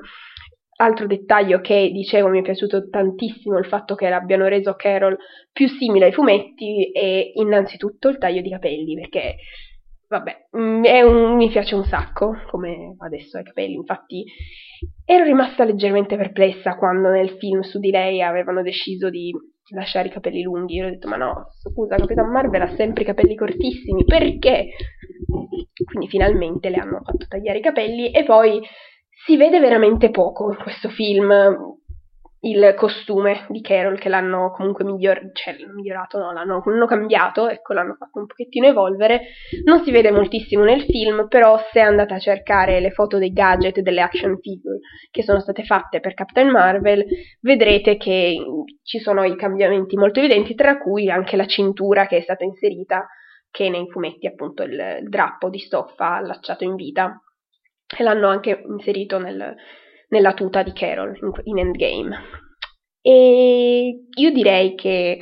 altro 0.77 1.05
dettaglio 1.05 1.59
che 1.59 1.89
dicevo 1.91 2.29
mi 2.29 2.39
è 2.39 2.43
piaciuto 2.43 2.89
tantissimo 2.89 3.57
il 3.57 3.65
fatto 3.65 3.95
che 3.95 4.09
l'abbiano 4.09 4.47
reso 4.47 4.75
Carol 4.75 5.17
più 5.51 5.67
simile 5.67 6.05
ai 6.05 6.13
fumetti 6.13 6.91
è 6.91 7.31
innanzitutto 7.35 8.09
il 8.09 8.17
taglio 8.17 8.41
di 8.41 8.49
capelli 8.49 8.95
perché 8.95 9.35
vabbè 10.07 10.47
mm, 10.57 10.83
un, 11.05 11.35
mi 11.35 11.49
piace 11.49 11.75
un 11.75 11.83
sacco 11.83 12.33
come 12.49 12.95
adesso 12.99 13.37
ai 13.37 13.43
capelli 13.43 13.73
infatti 13.73 14.23
ero 15.05 15.23
rimasta 15.23 15.63
leggermente 15.63 16.15
perplessa 16.17 16.75
quando 16.75 17.09
nel 17.09 17.31
film 17.39 17.61
su 17.61 17.79
di 17.79 17.91
lei 17.91 18.21
avevano 18.21 18.61
deciso 18.61 19.09
di 19.09 19.33
lasciare 19.73 20.07
i 20.07 20.11
capelli 20.11 20.41
lunghi. 20.43 20.75
Io 20.75 20.85
ho 20.85 20.89
detto, 20.89 21.07
ma 21.07 21.17
no, 21.17 21.47
scusa, 21.59 21.95
Capitan 21.95 22.29
Marvel 22.29 22.61
ha 22.61 22.75
sempre 22.75 23.03
i 23.03 23.05
capelli 23.05 23.35
cortissimi, 23.35 24.05
perché? 24.05 24.69
Quindi 25.83 26.07
finalmente 26.07 26.69
le 26.69 26.77
hanno 26.77 27.01
fatto 27.03 27.25
tagliare 27.27 27.59
i 27.59 27.61
capelli 27.61 28.11
e 28.11 28.23
poi 28.23 28.61
si 29.25 29.35
vede 29.37 29.59
veramente 29.59 30.09
poco 30.09 30.51
in 30.51 30.57
questo 30.57 30.89
film 30.89 31.31
il 32.41 32.73
costume 32.75 33.45
di 33.49 33.61
Carol 33.61 33.97
che 33.97 34.09
l'hanno 34.09 34.51
comunque 34.51 34.85
miglior- 34.85 35.31
cioè, 35.33 35.55
migliorato, 35.73 36.19
no, 36.19 36.31
l'hanno, 36.31 36.61
l'hanno, 36.63 36.85
cambiato, 36.85 37.47
ecco, 37.49 37.73
l'hanno 37.73 37.95
fatto 37.95 38.19
un 38.19 38.27
pochettino 38.27 38.67
evolvere. 38.67 39.21
Non 39.63 39.83
si 39.83 39.91
vede 39.91 40.11
moltissimo 40.11 40.63
nel 40.63 40.83
film, 40.83 41.27
però 41.27 41.59
se 41.71 41.79
andate 41.79 42.13
a 42.13 42.19
cercare 42.19 42.79
le 42.79 42.91
foto 42.91 43.17
dei 43.17 43.31
gadget 43.31 43.79
delle 43.79 44.01
action 44.01 44.37
figure 44.39 44.79
che 45.09 45.23
sono 45.23 45.39
state 45.39 45.63
fatte 45.63 45.99
per 45.99 46.13
Captain 46.13 46.49
Marvel, 46.49 47.05
vedrete 47.41 47.97
che 47.97 48.37
ci 48.83 48.99
sono 48.99 49.23
i 49.23 49.35
cambiamenti 49.35 49.97
molto 49.97 50.19
evidenti, 50.19 50.53
tra 50.53 50.77
cui 50.77 51.09
anche 51.09 51.37
la 51.37 51.47
cintura 51.47 52.05
che 52.05 52.17
è 52.17 52.21
stata 52.21 52.43
inserita, 52.43 53.07
che 53.49 53.69
nei 53.69 53.89
fumetti 53.89 54.27
appunto 54.27 54.61
il 54.61 54.99
drappo 55.07 55.49
di 55.49 55.57
stoffa 55.57 56.17
allacciato 56.17 56.63
in 56.63 56.75
vita, 56.75 57.19
e 57.97 58.03
l'hanno 58.03 58.27
anche 58.27 58.63
inserito 58.67 59.17
nel 59.17 59.55
nella 60.09 60.33
tuta 60.33 60.63
di 60.63 60.73
Carol 60.73 61.17
in, 61.21 61.31
in 61.43 61.59
Endgame. 61.59 62.17
E 63.01 64.05
io 64.13 64.31
direi 64.31 64.75
che 64.75 65.19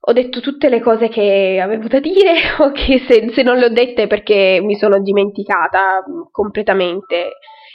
ho 0.00 0.12
detto 0.12 0.40
tutte 0.40 0.68
le 0.68 0.80
cose 0.80 1.08
che 1.08 1.60
avevo 1.60 1.88
da 1.88 2.00
dire, 2.00 2.32
o 2.60 2.72
che 2.72 3.04
se, 3.08 3.30
se 3.32 3.42
non 3.42 3.58
le 3.58 3.66
ho 3.66 3.70
dette 3.70 4.06
perché 4.06 4.60
mi 4.62 4.76
sono 4.76 5.00
dimenticata 5.00 6.02
completamente 6.30 7.32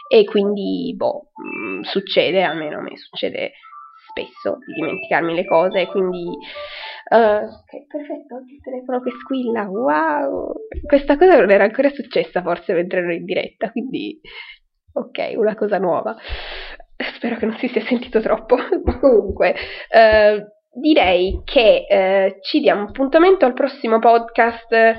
e 0.09 0.25
quindi, 0.25 0.93
boh, 0.95 1.31
mm, 1.41 1.81
succede, 1.81 2.43
almeno 2.43 2.79
a 2.79 2.81
me 2.81 2.97
succede 2.97 3.53
spesso 4.09 4.57
di 4.65 4.73
dimenticarmi 4.73 5.33
le 5.33 5.45
cose, 5.45 5.87
quindi 5.87 6.23
uh, 7.09 7.15
ok, 7.15 7.87
perfetto, 7.87 8.37
il 8.47 8.61
telefono 8.61 9.01
che 9.01 9.11
squilla, 9.21 9.67
wow! 9.67 10.53
Questa 10.85 11.17
cosa 11.17 11.39
non 11.39 11.49
era 11.49 11.63
ancora 11.63 11.89
successa 11.89 12.41
forse 12.41 12.73
mentre 12.73 12.99
ero 12.99 13.13
in 13.13 13.25
diretta, 13.25 13.71
quindi 13.71 14.19
Ok, 14.93 15.33
una 15.35 15.55
cosa 15.55 15.77
nuova. 15.77 16.15
Spero 17.15 17.37
che 17.37 17.45
non 17.45 17.57
si 17.57 17.67
sia 17.67 17.81
sentito 17.81 18.21
troppo, 18.21 18.55
comunque 19.01 19.55
eh, 19.89 20.45
direi 20.71 21.41
che 21.43 21.85
eh, 21.89 22.37
ci 22.41 22.59
diamo 22.59 22.83
appuntamento 22.83 23.45
al 23.45 23.53
prossimo 23.53 23.99
podcast 23.99 24.95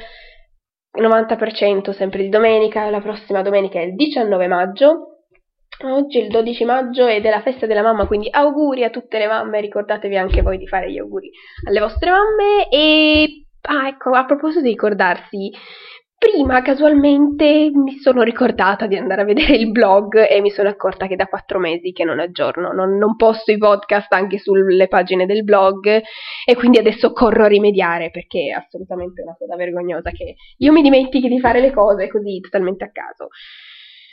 90% 0.99 1.91
sempre 1.91 2.23
di 2.23 2.29
domenica, 2.29 2.91
la 2.91 3.01
prossima 3.01 3.43
domenica 3.43 3.79
è 3.79 3.85
il 3.85 3.95
19 3.95 4.47
maggio. 4.47 5.09
Oggi 5.83 6.21
è 6.21 6.23
il 6.23 6.29
12 6.29 6.65
maggio 6.65 7.07
ed 7.09 7.27
è 7.27 7.31
la 7.31 7.43
festa 7.43 7.67
della 7.67 7.83
mamma, 7.83 8.07
quindi 8.07 8.29
auguri 8.31 8.85
a 8.85 8.91
tutte 8.91 9.19
le 9.19 9.27
mamme, 9.27 9.61
ricordatevi 9.61 10.17
anche 10.17 10.41
voi 10.41 10.57
di 10.57 10.69
fare 10.69 10.91
gli 10.91 10.99
auguri 10.99 11.29
alle 11.67 11.81
vostre 11.81 12.11
mamme 12.11 12.69
e 12.69 13.47
ah, 13.63 13.89
ecco, 13.89 14.11
a 14.11 14.25
proposito 14.25 14.61
di 14.61 14.69
ricordarsi, 14.69 15.51
Prima 16.33 16.63
casualmente 16.63 17.71
mi 17.75 17.99
sono 17.99 18.23
ricordata 18.23 18.87
di 18.87 18.97
andare 18.97 19.21
a 19.21 19.25
vedere 19.27 19.57
il 19.57 19.71
blog 19.71 20.27
e 20.27 20.41
mi 20.41 20.49
sono 20.49 20.71
accorta 20.71 21.07
che 21.07 21.17
da 21.17 21.27
quattro 21.27 21.59
mesi 21.59 21.93
che 21.93 22.05
non 22.05 22.19
aggiorno, 22.19 22.73
non, 22.73 22.97
non 22.97 23.15
posto 23.15 23.53
i 23.53 23.59
podcast 23.59 24.11
anche 24.15 24.39
sulle 24.39 24.89
pagine 24.89 25.27
del 25.27 25.45
blog 25.45 25.87
e 25.87 26.55
quindi 26.57 26.79
adesso 26.79 27.13
corro 27.13 27.45
a 27.45 27.49
rimediare 27.49 28.11
perché 28.11 28.47
è 28.47 28.59
assolutamente 28.59 29.21
una 29.21 29.37
cosa 29.39 29.55
vergognosa 29.55 30.13
che 30.13 30.37
io 30.57 30.73
mi 30.73 30.81
dimentichi 30.81 31.29
di 31.29 31.41
fare 31.41 31.61
le 31.61 31.73
cose 31.73 32.09
così 32.09 32.41
totalmente 32.41 32.85
a 32.85 32.91
caso. 32.91 33.29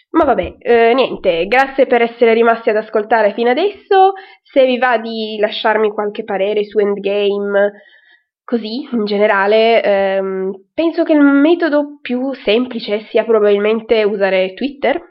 Ma 0.10 0.26
vabbè, 0.26 0.56
eh, 0.60 0.93
niente, 0.93 1.47
grazie 1.47 1.88
per 1.88 2.02
essere 2.02 2.34
rimasti 2.34 2.69
ad 2.69 2.76
ascoltare 2.76 3.32
fino 3.32 3.52
adesso. 3.52 4.15
Se 4.43 4.65
vi 4.65 4.78
va 4.78 4.97
di 4.97 5.38
lasciarmi 5.39 5.93
qualche 5.93 6.26
parere 6.26 6.65
su 6.65 6.78
Endgame 6.78 7.71
Così, 8.52 8.86
in 8.92 9.06
generale, 9.06 9.82
ehm, 9.82 10.52
penso 10.74 11.04
che 11.04 11.14
il 11.14 11.22
metodo 11.22 12.00
più 12.02 12.34
semplice 12.34 13.06
sia 13.10 13.24
probabilmente 13.24 14.04
usare 14.04 14.54
Twitter. 14.56 15.02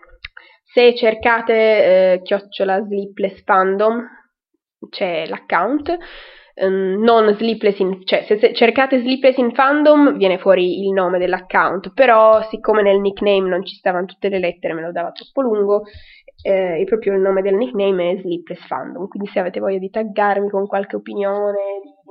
Se 0.63 0.95
cercate 0.95 1.55
eh, 1.55 2.21
chiocciola 2.23 2.85
sleepless 2.85 3.43
fandom, 3.45 4.07
c'è 4.91 5.25
l'account, 5.27 5.97
um, 6.57 7.03
non 7.03 7.35
sleepless 7.35 7.79
in, 7.79 8.05
cioè 8.05 8.25
se, 8.25 8.39
se, 8.39 8.53
cercate 8.53 9.01
sleepless 9.01 9.39
in 9.39 9.55
fandom 9.55 10.19
viene 10.19 10.37
fuori 10.37 10.85
il 10.85 10.93
nome 10.93 11.17
dell'account, 11.17 11.95
però 11.95 12.43
siccome 12.51 12.83
nel 12.83 13.01
nickname 13.01 13.49
non 13.49 13.65
ci 13.65 13.75
stavano 13.75 14.05
tutte 14.05 14.29
le 14.29 14.39
lettere, 14.39 14.75
me 14.75 14.83
lo 14.83 14.93
dava 14.93 15.13
troppo 15.13 15.41
lungo, 15.41 15.85
eh, 16.43 16.83
proprio 16.85 17.15
il 17.15 17.21
nome 17.21 17.41
del 17.41 17.55
nickname 17.55 18.13
è 18.13 18.21
sleepless 18.21 18.67
fandom, 18.67 19.09
quindi 19.09 19.31
se 19.31 19.41
avete 19.41 19.61
voglia 19.61 19.79
di 19.79 19.89
taggarmi 19.89 20.51
con 20.51 20.67
qualche 20.67 20.97
opinione, 20.97 21.59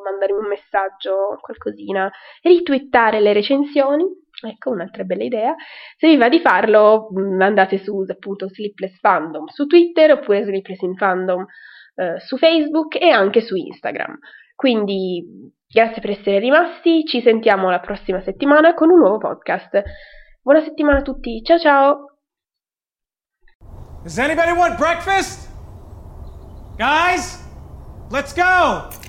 mandarmi 0.04 0.38
un 0.38 0.48
messaggio, 0.48 1.38
qualcosina, 1.42 2.12
ritwittare 2.42 3.20
le 3.20 3.34
recensioni. 3.34 4.06
Ecco, 4.42 4.72
un'altra 4.72 5.04
bella 5.04 5.24
idea. 5.24 5.56
Se 5.98 6.08
vi 6.08 6.18
va 6.18 6.30
di 6.30 6.40
farlo, 6.40 7.10
mm, 7.12 7.42
andate 7.42 7.78
su 7.78 8.06
appunto 8.08 8.48
Sleepless 8.48 9.00
Fandom 9.00 9.48
su 9.48 9.66
Twitter 9.66 10.12
oppure 10.12 10.44
Sleepless 10.44 10.82
in 10.82 10.96
Fandom 10.96 11.46
eh, 11.96 12.20
su 12.20 12.38
Facebook 12.38 12.96
e 12.96 13.10
anche 13.10 13.42
su 13.42 13.56
Instagram. 13.56 14.18
Quindi 14.56 15.54
grazie 15.68 16.02
per 16.02 16.12
essere 16.12 16.40
rimasti, 16.40 17.06
ci 17.06 17.22
sentiamo 17.22 17.70
la 17.70 17.80
prossima 17.80 18.22
settimana 18.22 18.74
con 18.74 18.90
un 18.90 19.00
nuovo 19.00 19.18
podcast. 19.18 19.82
Buona 20.42 20.62
settimana 20.62 21.00
a 21.00 21.02
tutti, 21.02 21.42
ciao 21.44 21.60
ciao! 21.60 22.06
Does 24.04 24.18
anybody 24.18 24.52
want 24.52 24.78
breakfast? 24.78 25.50
Guys, 26.78 27.46
let's 28.10 28.34
go! 28.34 29.09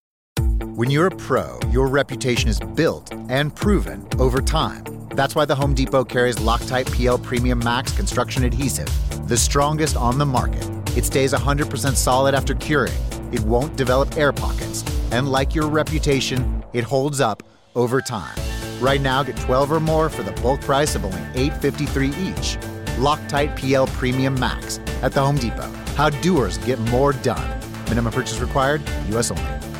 When 0.81 0.89
you're 0.89 1.05
a 1.05 1.15
pro, 1.15 1.59
your 1.69 1.85
reputation 1.85 2.49
is 2.49 2.59
built 2.59 3.13
and 3.29 3.55
proven 3.55 4.03
over 4.17 4.41
time. 4.41 4.83
That's 5.09 5.35
why 5.35 5.45
the 5.45 5.53
Home 5.53 5.75
Depot 5.75 6.03
carries 6.03 6.37
Loctite 6.37 6.91
PL 6.91 7.19
Premium 7.19 7.59
Max 7.59 7.95
construction 7.95 8.45
adhesive, 8.45 8.89
the 9.27 9.37
strongest 9.37 9.95
on 9.95 10.17
the 10.17 10.25
market. 10.25 10.67
It 10.97 11.05
stays 11.05 11.33
100% 11.33 11.95
solid 11.95 12.33
after 12.33 12.55
curing. 12.55 12.97
It 13.31 13.41
won't 13.41 13.75
develop 13.75 14.17
air 14.17 14.33
pockets. 14.33 14.83
And 15.11 15.31
like 15.31 15.53
your 15.53 15.67
reputation, 15.67 16.63
it 16.73 16.83
holds 16.83 17.21
up 17.21 17.43
over 17.75 18.01
time. 18.01 18.35
Right 18.79 19.01
now, 19.01 19.21
get 19.21 19.37
12 19.37 19.71
or 19.73 19.79
more 19.79 20.09
for 20.09 20.23
the 20.23 20.33
bulk 20.41 20.61
price 20.61 20.95
of 20.95 21.05
only 21.05 21.49
$8.53 21.49 22.07
each. 22.17 22.57
Loctite 22.97 23.55
PL 23.55 23.85
Premium 23.85 24.33
Max 24.33 24.79
at 25.03 25.11
the 25.11 25.21
Home 25.21 25.37
Depot. 25.37 25.71
How 25.95 26.09
doers 26.09 26.57
get 26.57 26.79
more 26.79 27.13
done. 27.13 27.59
Minimum 27.85 28.13
purchase 28.13 28.39
required, 28.39 28.81
U.S. 29.09 29.29
only. 29.29 29.70